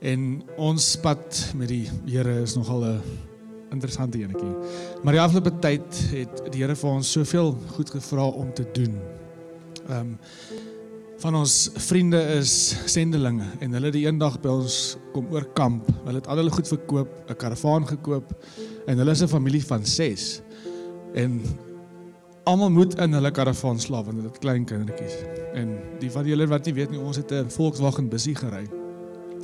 En 0.02 0.44
ons 0.58 0.96
pad 1.02 1.52
met 1.56 1.68
die 1.68 1.90
Here 2.06 2.42
is 2.42 2.56
nogal 2.56 2.84
'n 2.84 3.02
interessante 3.72 4.18
enetjie. 4.18 4.56
Maar 5.04 5.14
die 5.14 5.22
afgelope 5.22 5.60
tyd 5.60 6.12
het 6.12 6.52
die 6.52 6.62
Here 6.62 6.76
vir 6.76 6.90
ons 6.90 7.12
soveel 7.12 7.58
goed 7.76 7.90
gevra 7.90 8.28
om 8.28 8.54
te 8.54 8.66
doen. 8.74 9.00
Ehm 9.90 10.00
um, 10.00 10.20
van 11.26 11.40
ons 11.40 11.54
vriende 11.88 12.20
is 12.36 12.52
sendelinge 12.86 13.48
en 13.66 13.72
hulle 13.74 13.90
het 13.90 13.96
die 13.96 14.04
eendag 14.06 14.36
by 14.44 14.52
ons 14.60 14.76
kom 15.10 15.26
oor 15.34 15.48
kamp. 15.58 15.88
Hulle 16.04 16.20
het 16.20 16.28
al 16.30 16.38
hulle 16.44 16.52
goed 16.54 16.68
verkoop, 16.70 17.16
'n 17.26 17.38
karavaan 17.42 17.88
gekoop 17.90 18.34
en 18.86 18.98
hulle 19.02 19.12
is 19.12 19.24
'n 19.24 19.28
familie 19.28 19.64
van 19.66 19.86
6. 19.86 20.42
En 21.16 21.42
almal 22.44 22.70
moet 22.70 23.00
in 23.00 23.14
hulle 23.14 23.32
karavaan 23.32 23.80
slaap 23.80 24.06
want 24.06 24.18
hulle 24.18 24.30
het 24.30 24.40
klein 24.40 24.66
kindertjies. 24.66 25.16
En 25.54 25.80
die 26.00 26.12
van 26.12 26.26
julle 26.26 26.48
wat 26.48 26.66
nie 26.66 26.74
weet 26.74 26.92
nie, 26.92 27.00
ons 27.00 27.18
het 27.18 27.32
'n 27.32 27.50
Volkswagen 27.50 28.10
bussie 28.10 28.36
gery. 28.36 28.68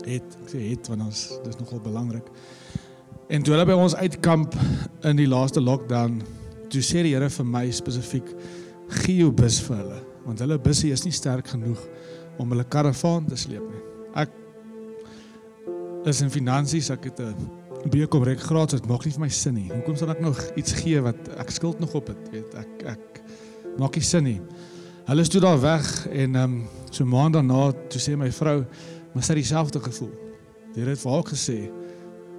Het, 0.06 0.38
ek 0.44 0.50
sê 0.54 0.70
het 0.70 0.88
want 0.88 1.02
ons 1.02 1.40
dis 1.44 1.58
nogal 1.58 1.80
belangrik. 1.80 2.28
En 3.30 3.44
toe 3.44 3.54
hulle 3.54 3.66
by 3.66 3.74
ons 3.74 3.96
uitkamp 3.96 4.56
in 5.04 5.16
die 5.16 5.28
laaste 5.28 5.62
lockdown, 5.62 6.22
toe 6.70 6.82
sê 6.82 7.02
die 7.02 7.16
Here 7.16 7.30
vir 7.30 7.46
my 7.46 7.72
spesifiek 7.72 8.36
gee 8.88 9.18
jou 9.18 9.32
bus 9.32 9.60
vir 9.62 9.78
hulle 9.78 10.11
want 10.26 10.40
hulle 10.44 10.60
bussie 10.62 10.92
is 10.94 11.06
nie 11.06 11.14
sterk 11.16 11.48
genoeg 11.54 11.80
om 12.40 12.54
hulle 12.54 12.66
karavaan 12.68 13.26
te 13.30 13.38
sleep 13.40 13.64
nie. 13.64 13.82
Ek 14.22 14.32
is 16.10 16.22
in 16.26 16.32
finansies, 16.34 16.90
ek 16.90 17.10
het 17.12 17.20
'n 17.20 17.90
BCom 17.90 18.24
reg 18.24 18.42
graad, 18.42 18.72
so 18.72 18.78
dit 18.78 18.88
maak 18.88 19.06
nie 19.06 19.12
vir 19.12 19.22
my 19.22 19.30
sin 19.30 19.54
nie. 19.54 19.70
Hoekom 19.70 19.96
sal 19.96 20.12
ek 20.12 20.22
nog 20.22 20.38
iets 20.56 20.74
gee 20.74 21.02
wat 21.02 21.18
ek 21.38 21.50
skuld 21.50 21.80
nog 21.80 21.94
op 21.94 22.08
het, 22.08 22.30
weet 22.32 22.54
ek 22.56 22.84
ek 22.86 23.22
maak 23.78 23.96
nie 23.96 24.04
sin 24.04 24.24
nie. 24.24 24.42
Hulle 25.08 25.22
is 25.22 25.30
toe 25.30 25.42
daar 25.42 25.62
weg 25.62 26.08
en 26.08 26.36
ehm 26.36 26.44
um, 26.44 26.68
so 26.92 27.06
maand 27.06 27.34
daarna 27.34 27.72
toe 27.90 28.00
sê 28.00 28.18
my 28.18 28.32
vrou, 28.32 28.66
maar 29.14 29.24
sy 29.24 29.34
het 29.34 29.42
dieselfde 29.44 29.80
gevoel. 29.80 30.12
Die 30.76 30.84
het 30.84 31.00
vir 31.00 31.12
haar 31.12 31.24
gesê, 31.24 31.72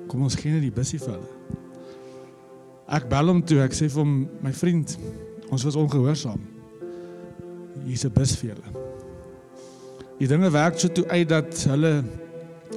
kom 0.08 0.22
ons 0.22 0.34
gee 0.34 0.52
net 0.52 0.62
die 0.62 0.70
bussie 0.70 0.98
vir 0.98 1.14
hulle. 1.16 1.30
Ek 2.88 3.08
bel 3.08 3.26
hom 3.26 3.42
toe, 3.42 3.60
ek 3.64 3.72
sê 3.72 3.88
vir 3.88 4.02
hom, 4.02 4.28
my 4.42 4.52
vriend, 4.52 4.98
ons 5.50 5.64
was 5.64 5.76
ongehoorsaam. 5.76 6.51
Hier's 7.84 8.04
'n 8.04 8.12
bus 8.12 8.36
vir 8.36 8.54
julle. 8.54 8.68
Die 10.18 10.28
dinge 10.28 10.50
werk 10.50 10.78
so 10.78 10.88
toe 10.88 11.06
uit 11.08 11.28
dat 11.28 11.64
hulle 11.68 12.04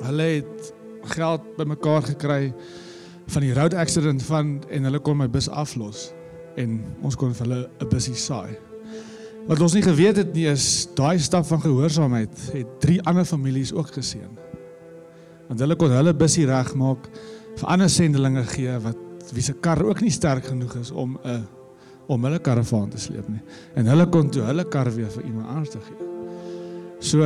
hulle 0.02 0.24
het 0.24 0.74
geld 1.14 1.42
bymekaar 1.58 2.02
gekry 2.04 2.54
van 3.28 3.42
die 3.42 3.54
road 3.54 3.74
accident 3.74 4.24
van 4.24 4.64
en 4.70 4.84
hulle 4.84 5.00
kon 5.00 5.18
my 5.18 5.28
bus 5.30 5.50
aflos 5.50 6.12
en 6.58 6.80
ons 7.06 7.16
kon 7.16 7.34
vir 7.34 7.46
hulle 7.46 7.70
'n 7.82 7.90
busie 7.90 8.16
saai. 8.16 8.58
Wat 9.48 9.62
ons 9.62 9.74
nie 9.74 9.86
geweet 9.86 10.18
het 10.18 10.34
nie 10.34 10.48
is 10.50 10.88
daai 10.96 11.20
stap 11.20 11.46
van 11.46 11.62
gehoorsaamheid 11.62 12.52
het 12.54 12.80
drie 12.80 13.02
ander 13.06 13.26
families 13.26 13.74
ook 13.74 13.92
geseën. 13.94 14.32
Want 15.48 15.60
hulle 15.60 15.76
kon 15.76 15.92
hulle 15.92 16.14
busie 16.14 16.46
regmaak 16.46 17.10
vir 17.56 17.70
ander 17.70 17.90
sendelinge 17.90 18.44
gee 18.44 18.80
wat 18.80 18.98
wie 19.34 19.44
se 19.44 19.54
kar 19.54 19.84
ook 19.86 20.02
nie 20.02 20.12
sterk 20.12 20.46
genoeg 20.46 20.76
is 20.76 20.92
om 20.92 21.20
'n 21.24 21.46
om 22.08 22.28
hulle 22.28 22.40
karavaan 22.40 22.90
te 22.94 23.00
sleep 23.02 23.28
nie. 23.30 23.42
En 23.76 23.88
hulle 23.90 24.06
kon 24.14 24.30
toe 24.30 24.44
hulle 24.48 24.66
kar 24.70 24.92
weer 24.94 25.10
vir 25.14 25.26
iemand 25.26 25.48
anders 25.48 25.74
te 25.74 25.82
gee. 25.86 26.12
So 27.06 27.22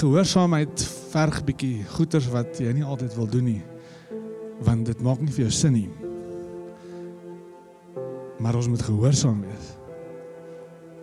gehoorsaamheid 0.00 0.84
verg 1.12 1.42
bietjie 1.48 1.82
goeters 1.96 2.28
wat 2.32 2.60
jy 2.62 2.72
nie 2.76 2.86
altyd 2.86 3.16
wil 3.18 3.28
doen 3.30 3.48
nie. 3.50 3.62
Want 4.64 4.88
dit 4.88 5.02
maak 5.04 5.20
nie 5.22 5.32
vir 5.34 5.46
jou 5.46 5.54
sin 5.54 5.76
nie. 5.76 5.90
Maar 8.38 8.56
ons 8.60 8.70
moet 8.70 8.82
gehoorsaam 8.86 9.42
wees. 9.42 9.74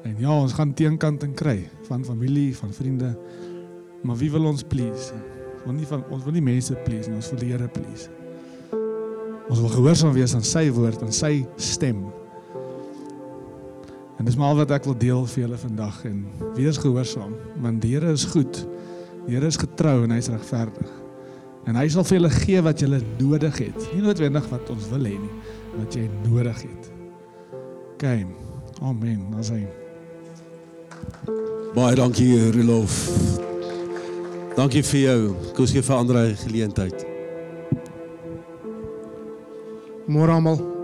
En 0.05 0.15
ja, 0.21 0.31
ons 0.31 0.53
gaan 0.53 0.73
teenkant 0.77 1.23
en 1.25 1.33
kry 1.35 1.57
van 1.87 2.05
familie, 2.05 2.55
van 2.55 2.73
vriende. 2.73 3.11
Maar 4.05 4.19
wie 4.21 4.29
wil 4.31 4.45
ons 4.51 4.63
please? 4.63 5.15
Ons 5.55 5.65
wil 5.65 5.79
nie 5.79 5.87
van 5.89 6.03
ons 6.13 6.23
wil 6.23 6.35
nie 6.35 6.45
mense 6.45 6.75
please 6.85 7.09
nie, 7.09 7.17
ons 7.17 7.31
wil 7.33 7.41
die 7.41 7.49
Here 7.51 7.67
please. 7.73 8.11
Ons 9.49 9.61
wil 9.61 9.73
gehoorsaam 9.73 10.13
wees 10.13 10.33
aan 10.37 10.45
sy 10.45 10.67
woord 10.73 11.01
en 11.05 11.13
sy 11.13 11.39
stem. 11.61 12.05
En 14.17 14.25
dis 14.25 14.35
maar 14.35 14.53
al 14.53 14.61
wat 14.63 14.71
ek 14.77 14.85
wil 14.87 14.97
deel 14.97 15.25
vir 15.27 15.43
julle 15.43 15.57
vandag 15.59 16.03
en 16.07 16.21
wees 16.55 16.79
gehoorsaam 16.79 17.33
want 17.63 17.81
die 17.83 17.95
Here 17.95 18.11
is 18.15 18.27
goed. 18.31 18.61
Die 19.25 19.35
Here 19.35 19.47
is 19.47 19.59
getrou 19.59 20.03
en 20.03 20.15
hy's 20.15 20.31
regverdig. 20.31 20.91
En 21.65 21.75
hy 21.79 21.87
sal 21.89 22.05
vir 22.05 22.19
julle 22.19 22.33
gee 22.35 22.61
wat 22.61 22.83
julle 22.83 23.01
nodig 23.19 23.57
het. 23.65 23.87
Nie 23.93 24.03
noodwendig 24.05 24.45
wat 24.51 24.69
ons 24.69 24.89
wil 24.91 25.07
hê 25.09 25.15
nie, 25.17 25.33
wat 25.79 25.97
jy 25.97 26.05
nodig 26.27 26.61
het. 26.61 26.91
OK. 27.95 28.05
Amen. 28.85 29.25
Ons 29.33 29.49
sê 29.49 29.63
Baie 31.75 31.95
dankie 31.95 32.51
Rolof. 32.55 32.93
Dankie 34.55 34.83
vir 34.87 35.01
jou. 35.01 35.33
Kom 35.57 35.67
gee 35.67 35.83
vir 35.83 35.97
ander 35.97 36.31
geleentheid. 36.45 37.03
Môre 40.07 40.37
almal. 40.37 40.74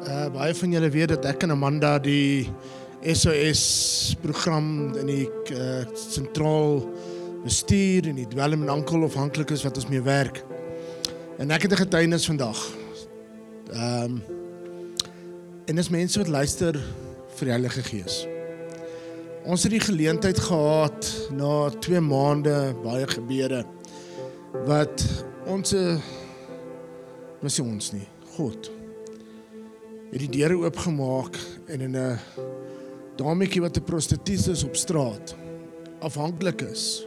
Uh 0.00 0.30
baie 0.32 0.54
van 0.56 0.72
julle 0.72 0.88
weet 0.88 1.10
dat 1.12 1.26
ek 1.28 1.42
en 1.44 1.52
Amanda 1.52 1.98
die 2.00 2.48
SOS 3.04 4.14
program 4.22 4.94
in 4.96 5.10
die 5.10 5.26
uh, 5.52 5.82
sentraal 5.92 6.80
bestuur 7.44 8.08
en 8.08 8.16
die 8.16 8.28
dwelm 8.30 8.64
en 8.64 8.72
ankel 8.78 9.04
afhanklik 9.04 9.52
is 9.52 9.64
wat 9.66 9.76
ons 9.76 9.90
mee 9.92 10.00
werk. 10.04 10.40
En 11.36 11.52
ek 11.52 11.68
het 11.68 11.72
'n 11.72 11.82
getuienis 11.84 12.24
vandag. 12.26 12.56
Ehm 13.72 14.04
um, 14.04 14.22
en 15.68 15.76
dis 15.76 15.92
mense 15.92 16.18
wat 16.18 16.28
luister 16.28 16.80
vir 17.36 17.44
die 17.44 17.52
Heilige 17.52 17.82
Gees. 17.82 18.26
Ons 19.44 19.62
het 19.62 19.72
die 19.72 19.84
geleentheid 19.84 20.38
gehad 20.38 21.28
na 21.30 21.68
2 21.68 22.00
maande 22.00 22.74
baie 22.82 23.06
gebede 23.06 23.64
wat 24.64 25.04
ons 25.46 25.74
was 27.40 27.60
ons 27.60 27.92
nie 27.92 28.08
God 28.36 28.79
het 30.10 30.18
die 30.18 30.32
deure 30.40 30.56
oopgemaak 30.64 31.38
en 31.70 31.80
in 31.80 31.96
'n 31.96 32.18
dametjie 33.16 33.60
wat 33.60 33.76
'n 33.76 33.84
prostituut 33.84 34.46
is 34.46 34.64
op 34.64 34.76
straat 34.76 35.34
afhanklik 36.00 36.62
is. 36.62 37.06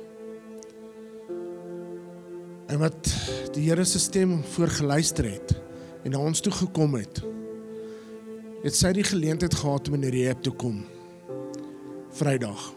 En 2.68 2.80
wat 2.80 3.10
die 3.54 3.70
Here 3.70 3.86
se 3.86 4.00
stem 4.00 4.44
voorgeluister 4.44 5.26
het 5.26 5.56
en 6.04 6.12
na 6.12 6.18
ons 6.18 6.39
toe 6.39 6.52
gekom 6.52 6.94
het. 6.94 7.22
Het 8.63 8.76
sy 8.76 8.94
die 8.96 9.04
geleentheid 9.04 9.54
gehad 9.54 9.88
om 9.88 9.94
in 9.94 10.06
die 10.06 10.13
rehab 10.13 10.42
te 10.44 10.52
kom. 10.52 10.86
Vrydag. 12.12 12.74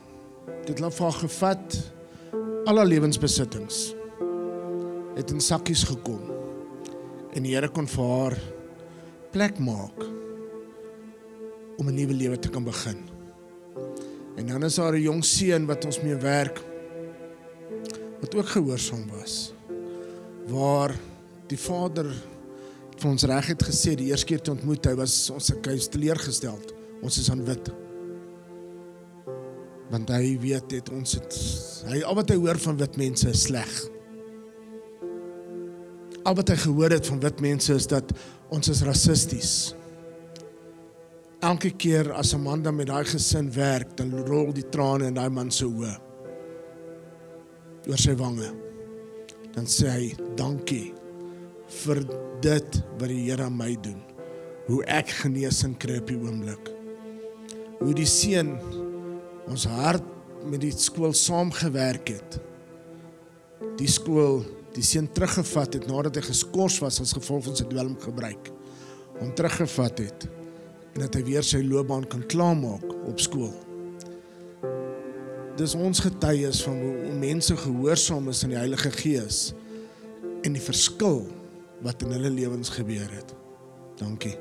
Dit 0.67 0.79
het 0.79 0.99
haar 0.99 1.13
gevat 1.13 1.93
al 2.67 2.77
haar 2.77 2.87
lewensbesittings. 2.87 3.95
Het 5.15 5.31
in 5.31 5.41
sakkies 5.41 5.85
gekom. 5.85 6.21
En 7.33 7.43
die 7.43 7.55
Here 7.55 7.69
kon 7.69 7.87
vir 7.87 8.05
haar 8.05 8.39
plek 9.31 9.59
maak 9.59 10.16
om 11.77 11.89
'n 11.89 11.95
nuwe 11.95 12.15
lewe 12.15 12.39
te 12.39 12.49
kan 12.49 12.65
begin. 12.65 12.97
En 14.37 14.47
dan 14.47 14.65
is 14.65 14.75
daar 14.75 14.93
'n 14.93 15.01
jong 15.01 15.25
seun 15.25 15.67
wat 15.67 15.85
ons 15.85 16.01
mee 16.01 16.15
werk 16.15 16.61
wat 18.21 18.35
ook 18.35 18.49
gehoorsaam 18.49 19.07
was. 19.11 19.53
Waar 20.47 20.95
die 21.47 21.59
vader 21.59 22.07
vir 22.97 23.11
ons 23.11 23.23
reg 23.23 23.47
het 23.47 23.63
gesê 23.63 23.95
die 23.95 24.09
eerste 24.11 24.27
keer 24.27 24.41
toe 24.41 24.55
ontmoet 24.55 24.87
hy 24.87 24.95
was 24.95 25.31
ons 25.31 25.53
huis 25.63 25.89
teleurgestel. 25.89 26.59
Ons 27.03 27.19
is 27.19 27.31
aan 27.31 27.45
wit. 27.45 27.71
Want 29.91 30.09
hy 30.09 30.39
weet 30.41 30.69
dit 30.69 30.91
ons 30.91 31.13
het 31.13 31.37
hy 31.87 32.03
al 32.03 32.15
wat 32.15 32.31
hy 32.31 32.37
hoor 32.37 32.59
van 32.59 32.77
wit 32.77 32.97
mense 32.97 33.29
is 33.29 33.43
sleg. 33.43 33.75
Al 36.25 36.35
wat 36.35 36.49
hy 36.49 36.57
gehoor 36.57 36.91
het 36.91 37.07
van 37.07 37.21
wit 37.21 37.41
mense 37.41 37.75
is 37.75 37.87
dat 37.87 38.13
ons 38.49 38.69
is 38.69 38.83
rassisties 38.83 39.75
elke 41.47 41.71
keer 41.71 42.13
as 42.13 42.35
'n 42.35 42.43
man 42.43 42.63
dan 42.63 42.77
met 42.77 42.87
daai 42.87 43.05
gesin 43.05 43.53
werk, 43.53 43.97
dan 43.97 44.11
rol 44.27 44.53
die 44.53 44.69
trane 44.69 45.07
in 45.07 45.15
daai 45.15 45.31
man 45.31 45.51
se 45.51 45.65
oë. 45.65 45.97
oor 47.87 47.99
sy 47.99 48.15
wange. 48.19 48.51
Dan 49.55 49.67
sê 49.67 49.87
hy 49.89 50.07
dankie 50.37 50.93
vir 51.83 52.03
dit 52.43 52.83
wat 52.99 53.09
die 53.09 53.31
Here 53.31 53.45
aan 53.45 53.57
my 53.57 53.77
doen. 53.83 54.01
Hoe 54.67 54.83
ek 54.91 55.09
genesing 55.23 55.77
kry 55.79 56.01
op 56.01 56.11
die 56.11 56.19
oomblik. 56.19 56.73
Hoe 57.79 57.95
die 57.95 58.07
seun 58.07 58.59
ons 59.47 59.65
hart 59.65 60.05
met 60.51 60.61
die 60.61 60.73
skool 60.73 61.15
saamgewerk 61.15 62.09
het. 62.09 62.41
Die 63.79 63.89
skool 63.89 64.43
die 64.75 64.83
seun 64.83 65.07
teruggevat 65.15 65.75
het 65.75 65.87
nadat 65.87 66.17
hy 66.17 66.23
geskort 66.23 66.81
was 66.83 67.01
as 67.01 67.15
gevolg 67.17 67.45
van 67.45 67.57
sy 67.57 67.65
dwelmgebruik. 67.71 68.51
Hom 69.21 69.31
teruggevat 69.39 69.99
het 69.99 70.29
en 70.97 71.05
dat 71.05 71.17
hy 71.19 71.27
weer 71.27 71.45
sy 71.45 71.61
loopbaan 71.61 72.07
kan 72.09 72.23
klaarmaak 72.33 72.85
op 73.05 73.21
skool. 73.21 73.53
Dis 75.57 75.75
ons 75.77 76.01
getuies 76.01 76.63
van 76.65 76.79
hoe 76.81 77.13
mense 77.21 77.57
gehoorsaam 77.57 78.31
is 78.33 78.41
aan 78.45 78.55
die 78.55 78.61
Heilige 78.61 78.93
Gees 78.97 79.41
en 80.45 80.57
die 80.57 80.63
verskil 80.63 81.27
wat 81.85 82.01
in 82.05 82.15
hulle 82.17 82.33
lewens 82.33 82.73
gebeur 82.73 83.09
het. 83.13 83.35
Dankie. 84.01 84.35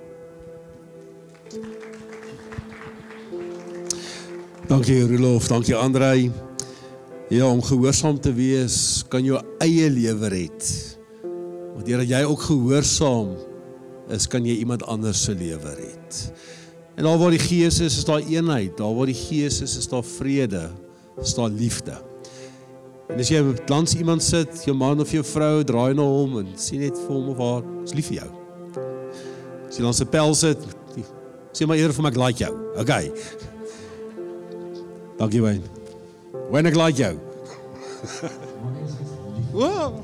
Dankie 4.71 5.01
Rolof, 5.11 5.49
dankie 5.51 5.75
Andrei. 5.75 6.31
Ja, 7.29 7.49
om 7.51 7.63
gehoorsaam 7.63 8.19
te 8.19 8.31
wees 8.33 9.03
kan 9.11 9.27
jou 9.27 9.41
eie 9.63 9.89
lewe 9.91 10.31
red. 10.31 10.71
Want 11.75 11.83
deurdat 11.87 12.11
jy 12.15 12.23
ook 12.23 12.47
gehoorsaam 12.47 13.35
is, 14.09 14.27
kan 14.27 14.45
jy 14.45 14.57
iemand 14.61 14.83
anders 14.85 15.23
se 15.23 15.35
lewe 15.35 15.75
red. 15.77 16.19
En 16.95 17.03
daar 17.03 17.17
waar 17.17 17.33
die 17.35 17.41
Gees 17.41 17.79
is, 17.79 17.97
is 17.97 18.05
daar 18.05 18.23
eenheid. 18.23 18.77
Daar 18.77 18.95
waar 18.95 19.09
die 19.09 19.17
Gees 19.17 19.61
is, 19.61 19.77
is 19.77 19.87
daar 19.87 20.03
vrede, 20.03 20.69
is 21.21 21.33
daar 21.35 21.49
liefde. 21.49 21.97
En 23.09 23.19
as 23.21 23.29
jy 23.29 23.41
langs 23.69 23.93
iemand 23.95 24.23
sit, 24.23 24.63
jou 24.65 24.73
man 24.77 24.99
of 25.03 25.11
jou 25.13 25.23
vrou, 25.25 25.63
draai 25.63 25.93
na 25.93 26.05
hom 26.07 26.39
en 26.41 26.47
sien 26.57 26.81
net 26.81 26.97
vir 26.97 27.13
hom 27.13 27.29
of 27.35 27.41
haar, 27.41 27.67
is 27.83 27.93
lief 27.93 28.09
vir 28.09 28.21
jou. 28.23 28.29
As 29.67 29.77
jy 29.77 29.85
langs 29.85 30.01
'n 30.01 30.09
pel 30.09 30.33
sit, 30.35 30.61
sê 31.53 31.67
maar 31.67 31.77
eerder 31.77 31.93
vir 31.93 32.03
my 32.03 32.09
ek 32.09 32.17
like 32.17 32.39
jou. 32.39 32.53
Okay. 32.81 33.11
Dankie 35.17 35.41
Wayne. 35.41 35.63
Wayne 36.51 36.69
ek 36.69 36.75
like 36.75 36.97
jou. 36.97 37.15
Wow. 39.55 40.03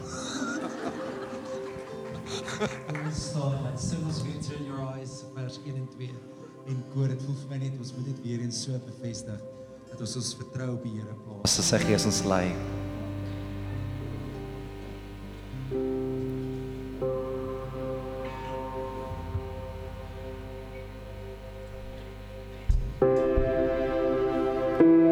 staan 3.15 3.65
en 3.67 3.77
sing 3.79 4.03
ons 4.05 4.21
weer 4.23 4.39
turn 4.45 4.65
your 4.65 4.83
eyes 4.93 5.23
vers 5.35 5.59
1 5.65 5.75
en 5.75 5.87
2 5.95 6.09
en 6.71 6.83
koor 6.93 7.07
dit 7.11 7.25
voel 7.25 7.39
vir 7.43 7.49
my 7.53 7.59
net 7.65 7.79
ons 7.79 7.95
moet 7.97 8.11
dit 8.11 8.21
weer 8.27 8.45
eens 8.45 8.63
so 8.67 8.77
bevestig 8.85 9.41
dat 9.91 10.05
ons 10.05 10.15
ons 10.21 10.35
vertrou 10.39 10.69
op 10.77 10.85
die 10.87 10.93
Here 10.99 11.17
plaas. 11.25 11.43
Ons 11.43 11.71
sy 11.73 11.81
gees 11.83 12.07
ons 12.07 12.23
lei. 12.31 12.45
Turn 24.81 25.10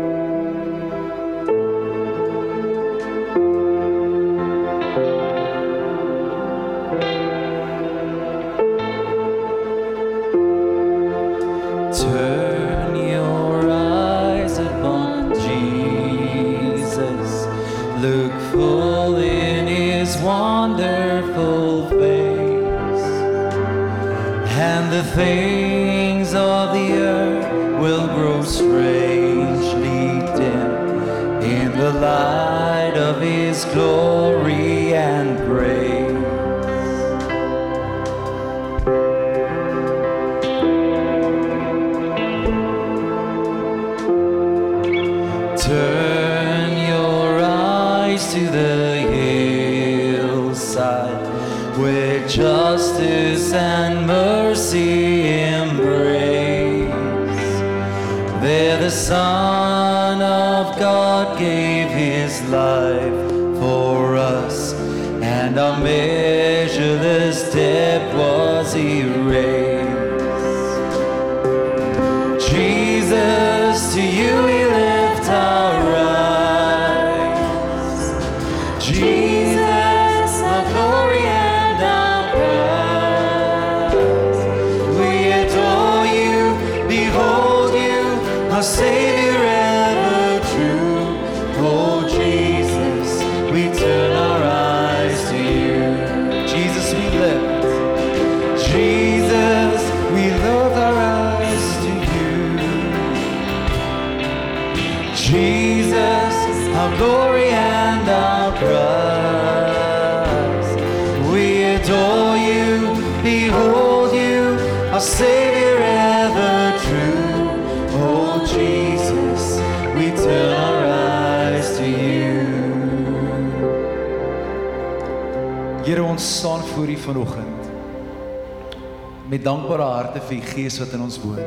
harte 130.10 130.26
vir 130.26 130.40
U 130.40 130.46
Gees 130.56 130.80
wat 130.82 130.94
in 130.98 131.04
ons 131.06 131.20
woon. 131.22 131.42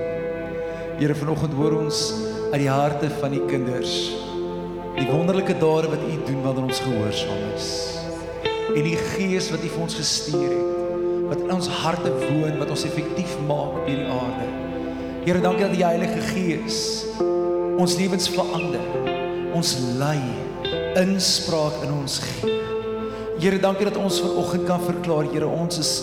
Here 1.01 1.15
vanoggend 1.19 1.55
hoor 1.59 1.75
ons 1.81 1.97
uit 2.53 2.61
die 2.63 2.69
harte 2.71 3.09
van 3.19 3.33
die 3.35 3.41
kinders 3.49 3.95
die 4.95 5.07
wonderlike 5.09 5.57
dade 5.59 5.89
wat 5.91 6.05
U 6.07 6.19
doen 6.29 6.45
wanneer 6.45 6.69
ons 6.69 6.83
gehoorsaam 6.85 7.41
is. 7.57 7.67
En 8.45 8.87
die 8.87 8.95
Gees 9.17 9.49
wat 9.51 9.65
U 9.67 9.73
vir 9.73 9.83
ons 9.83 9.99
gestuur 9.99 10.47
het, 10.47 10.95
wat 11.33 11.43
in 11.43 11.51
ons 11.57 11.71
harte 11.81 12.15
woon, 12.21 12.61
wat 12.61 12.71
ons 12.71 12.87
effektief 12.87 13.35
maak 13.49 13.81
op 13.81 13.91
hierdie 13.91 14.07
aarde. 14.15 14.47
Here, 15.25 15.43
dankie 15.43 15.67
dat 15.67 15.75
die 15.75 15.83
Heilige 15.83 16.23
Gees 16.31 16.81
ons 17.83 17.99
lewens 17.99 18.31
verander, 18.31 18.87
ons 19.59 19.75
lei, 19.99 20.21
inspraak 21.03 21.83
in 21.83 21.99
ons 21.99 22.21
gee. 22.29 22.59
Here, 23.43 23.59
dankie 23.59 23.91
dat 23.91 23.99
ons 23.99 24.23
vanoggend 24.23 24.69
kan 24.71 24.87
verklaar, 24.87 25.27
Here, 25.35 25.51
ons 25.51 25.83
is 25.83 25.97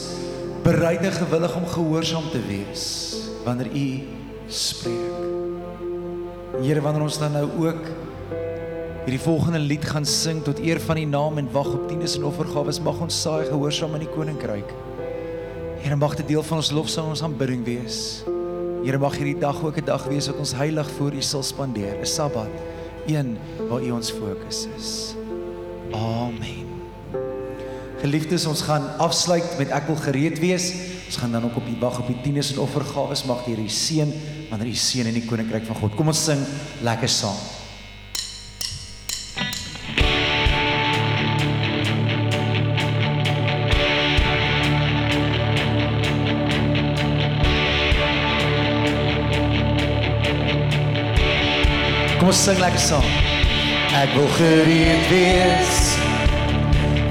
bereid 0.63 1.03
en 1.05 1.11
gewillig 1.11 1.55
om 1.55 1.65
gehoorsaam 1.67 2.29
te 2.31 2.41
wees 2.47 2.85
wanneer 3.45 3.69
U 3.75 3.87
spreek. 4.47 5.17
Here, 6.59 6.81
wanneer 6.81 7.05
ons 7.05 7.19
dan 7.21 7.31
nou 7.37 7.47
ook 7.63 7.83
hierdie 9.05 9.21
volgende 9.23 9.59
lied 9.59 9.85
gaan 9.87 10.05
sing 10.05 10.43
tot 10.43 10.59
eer 10.59 10.81
van 10.83 10.97
U 10.97 11.05
naam 11.05 11.37
en 11.41 11.51
wag 11.51 11.71
op 11.73 11.87
tiendes 11.87 12.17
en 12.19 12.27
offergawes, 12.27 12.81
mag 12.83 12.99
ons 13.01 13.21
saai 13.21 13.45
gehoorsaam 13.47 13.95
in 13.97 14.05
die 14.05 14.11
koninkryk. 14.13 14.73
Here, 15.79 15.95
mag 15.95 16.17
dit 16.19 16.27
deel 16.35 16.43
van 16.43 16.59
ons 16.59 16.73
lofsang 16.75 17.07
en 17.07 17.15
ons 17.15 17.23
aanbidding 17.23 17.63
wees. 17.67 18.23
Here, 18.83 18.99
mag 18.99 19.15
hierdie 19.17 19.39
dag 19.39 19.63
ook 19.63 19.77
'n 19.79 19.85
dag 19.85 20.05
wees 20.11 20.27
wat 20.27 20.37
ons 20.37 20.53
heilig 20.53 20.89
voor 20.97 21.13
U 21.13 21.21
sal 21.21 21.43
spandeer, 21.43 21.95
'n 21.99 22.05
Sabbat, 22.05 22.53
een 23.07 23.37
waar 23.69 23.81
U 23.81 23.91
ons 23.91 24.11
fokus 24.11 24.67
is. 24.77 25.15
Amen. 25.91 26.68
Geliefdes, 27.99 28.45
ons 28.47 28.61
gaan 28.63 28.85
afsluit 29.03 29.57
met 29.59 29.73
ek 29.75 29.89
wil 29.91 29.97
gereed 29.99 30.37
wees. 30.39 30.69
Ons 31.09 31.17
gaan 31.19 31.33
dan 31.35 31.43
ook 31.43 31.57
op 31.59 31.65
die 31.67 31.75
wag 31.81 31.97
op 31.99 32.07
die 32.07 32.15
tieners 32.23 32.53
en 32.53 32.61
offergawes 32.63 33.25
mag 33.27 33.43
die 33.43 33.57
Here 33.57 33.67
seën 33.67 34.13
wanneer 34.49 34.71
u 34.71 34.75
seën 34.75 35.09
in 35.09 35.17
die 35.19 35.25
koninkryk 35.27 35.67
van 35.67 35.75
God. 35.81 35.97
Kom 35.99 36.07
ons 36.07 36.23
sing 36.23 36.39
lekker 36.79 37.11
saam. 37.11 37.35
Kom 52.15 52.31
ons 52.31 52.47
sing 52.47 52.63
lekker 52.63 52.79
saam. 52.79 53.13
Ek 53.99 54.15
wil 54.15 54.31
gereed 54.39 55.07
wees 55.11 55.88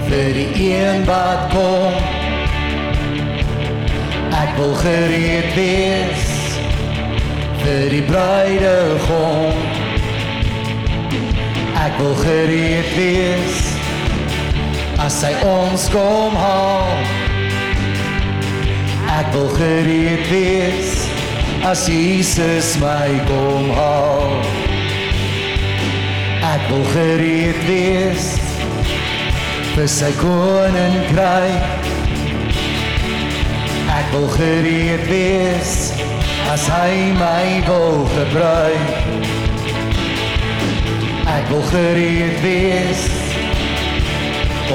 vir 0.09 0.33
die 0.33 0.71
een 0.73 1.05
wat 1.05 1.51
kom. 1.53 1.95
Ek 4.39 4.55
wil 4.57 4.73
gereed 4.81 5.51
wees 5.57 6.25
vir 7.61 7.91
die 7.93 8.03
bruidegom. 8.09 9.59
Ek 11.85 12.01
wil 12.01 12.17
gereed 12.23 12.89
wees 12.97 13.61
as 15.05 15.21
hy 15.27 15.35
ons 15.45 15.89
kom 15.93 16.37
haal. 16.41 16.97
Ek 19.19 19.31
wil 19.37 19.53
gereed 19.59 20.25
wees 20.33 21.05
as 21.69 21.85
Jesus 21.91 22.77
my 22.81 23.13
kom 23.29 23.73
haal. 23.77 24.37
Ek 26.49 26.69
wil 26.73 26.85
gereed 26.97 27.65
wees 27.69 28.48
vir 29.79 29.87
sy 29.87 30.09
koninkryk. 30.18 31.85
Ek 33.95 34.09
wil 34.11 34.26
gereed 34.33 35.05
wees 35.07 35.74
as 36.51 36.64
hy 36.66 37.12
my 37.14 37.61
wil 37.68 38.01
gebruik. 38.11 38.89
Ek 41.31 41.47
wil 41.53 41.62
gereed 41.70 42.41
wees 42.43 43.05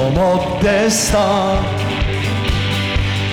om 0.00 0.16
op 0.24 0.46
te 0.64 0.78
staan 0.88 1.68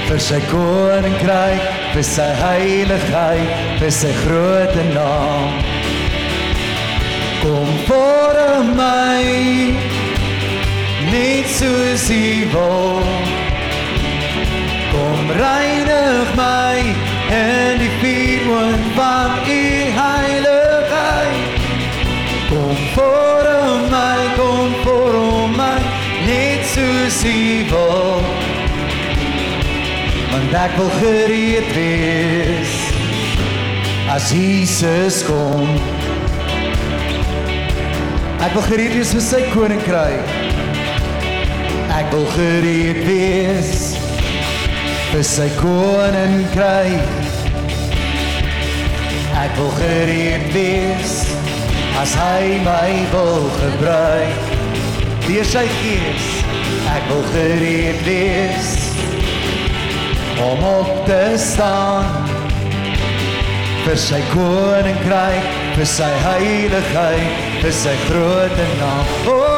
vir 0.10 0.20
sy 0.28 0.42
koninkryk, 0.52 1.72
vir 1.96 2.08
sy 2.10 2.28
heiligheid, 2.42 3.56
vir 3.80 3.96
sy 4.02 4.12
groot 4.26 4.76
naam. 4.92 5.56
Kom 7.40 7.72
voor 7.88 8.44
my 8.76 10.01
net 11.12 11.48
soos 11.48 12.10
U 12.10 12.48
wil. 12.52 13.04
Kom 14.92 15.32
reinig 15.36 16.36
my 16.36 16.80
in 17.32 17.82
die 17.82 17.92
vuurwind 18.00 18.86
van 18.96 19.32
U 19.48 19.64
heiligheid. 20.00 21.60
Kom 22.50 22.76
voor 22.96 23.50
my, 23.92 24.18
kom 24.38 24.76
voor 24.84 25.50
my, 25.56 25.78
net 26.28 26.66
soos 26.74 27.24
U 27.24 27.66
wil. 27.70 28.22
Want 30.32 30.54
ek 30.56 30.78
wil 30.80 30.92
gereed 31.00 31.74
wees 31.76 32.78
as 34.12 34.32
Jesus 34.32 35.24
kom. 35.28 35.68
Ek 38.42 38.56
wil 38.56 38.64
gereed 38.72 38.96
wees 38.96 39.12
vir 39.16 39.28
sy 39.28 39.44
koninkryk. 39.52 40.41
Ek 41.92 42.08
wil 42.14 42.26
gereed 42.32 43.02
wees 43.04 43.96
vir 45.12 45.24
sy 45.28 45.48
koninkryk. 45.60 47.12
Ek 49.42 49.54
wil 49.58 49.72
gereed 49.80 50.48
wees 50.56 51.18
as 52.02 52.16
hy 52.16 52.62
my 52.66 52.92
wil 53.12 53.50
gebruik. 53.60 54.50
Deur 55.28 55.48
sy 55.48 55.66
gees, 55.82 56.32
ek 56.96 57.12
wil 57.12 57.24
gereed 57.36 58.02
wees 58.08 58.72
om 60.42 60.64
op 60.66 60.92
te 61.06 61.22
staan 61.38 62.08
vir 63.86 63.98
sy 64.00 64.20
koninkryk, 64.32 65.56
vir 65.78 65.90
sy 65.90 66.12
heiligheid, 66.26 67.48
vir 67.62 67.80
sy 67.84 67.96
groot 68.08 68.62
naam. 68.80 69.18
O 69.32 69.51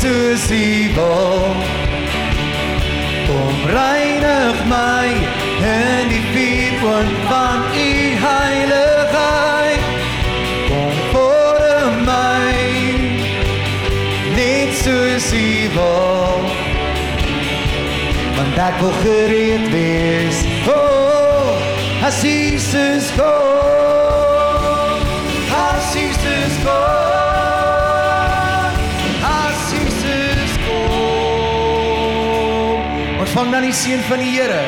soos 0.00 0.50
U 0.50 0.92
wil. 0.94 1.54
Kom 3.26 3.56
reinig 3.74 4.56
my 4.68 5.08
in 5.60 6.08
die 6.08 6.24
vuurwind 6.32 7.16
van 7.28 7.58
U 7.74 7.92
heiligheid. 8.24 9.82
Kom 10.68 10.92
voor 11.12 11.92
my. 12.04 12.52
Net 14.36 14.76
soos 14.82 15.32
U 15.32 15.68
wil 15.74 16.48
want 18.40 18.56
ek 18.58 18.78
wil 18.80 18.94
gereed 19.02 19.68
wees. 19.70 20.38
Oh, 20.64 21.60
as 22.06 22.22
Jesus 22.24 23.10
kom, 23.16 25.04
as 25.52 25.92
Jesus 25.94 26.56
kom, 26.64 26.89
Ontvang 33.40 33.56
dan 33.56 33.70
die 33.70 33.72
seën 33.72 34.02
van 34.04 34.20
die 34.20 34.34
Here. 34.34 34.64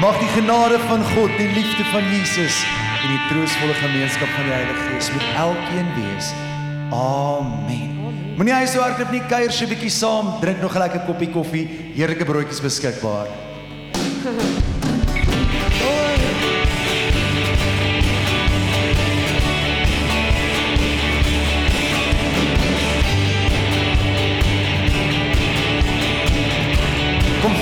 Mag 0.00 0.16
die 0.16 0.28
genade 0.32 0.78
van 0.88 1.02
God, 1.10 1.32
die 1.36 1.48
liefde 1.52 1.84
van 1.90 2.06
Jesus 2.08 2.62
en 3.02 3.10
die 3.10 3.18
troostvolle 3.28 3.74
gemeenskap 3.82 4.30
van 4.32 4.46
die 4.48 4.54
Heilige 4.54 4.86
Gees 4.86 5.10
met 5.12 5.26
elkeen 5.36 5.90
wees. 5.92 6.30
Amen. 6.88 7.98
Moenie 8.38 8.54
hy 8.54 8.62
so 8.64 8.80
hardloop 8.80 9.12
nie, 9.12 9.20
kuier 9.28 9.52
so 9.52 9.66
'n 9.66 9.74
bietjie 9.74 9.92
saam, 9.92 10.40
drink 10.40 10.64
nog 10.64 10.72
'n 10.72 10.84
lekker 10.86 11.04
koppie 11.04 11.28
koffie, 11.28 11.68
heerlike 12.00 12.24
broodjies 12.24 12.64
beskikbaar. 12.64 13.28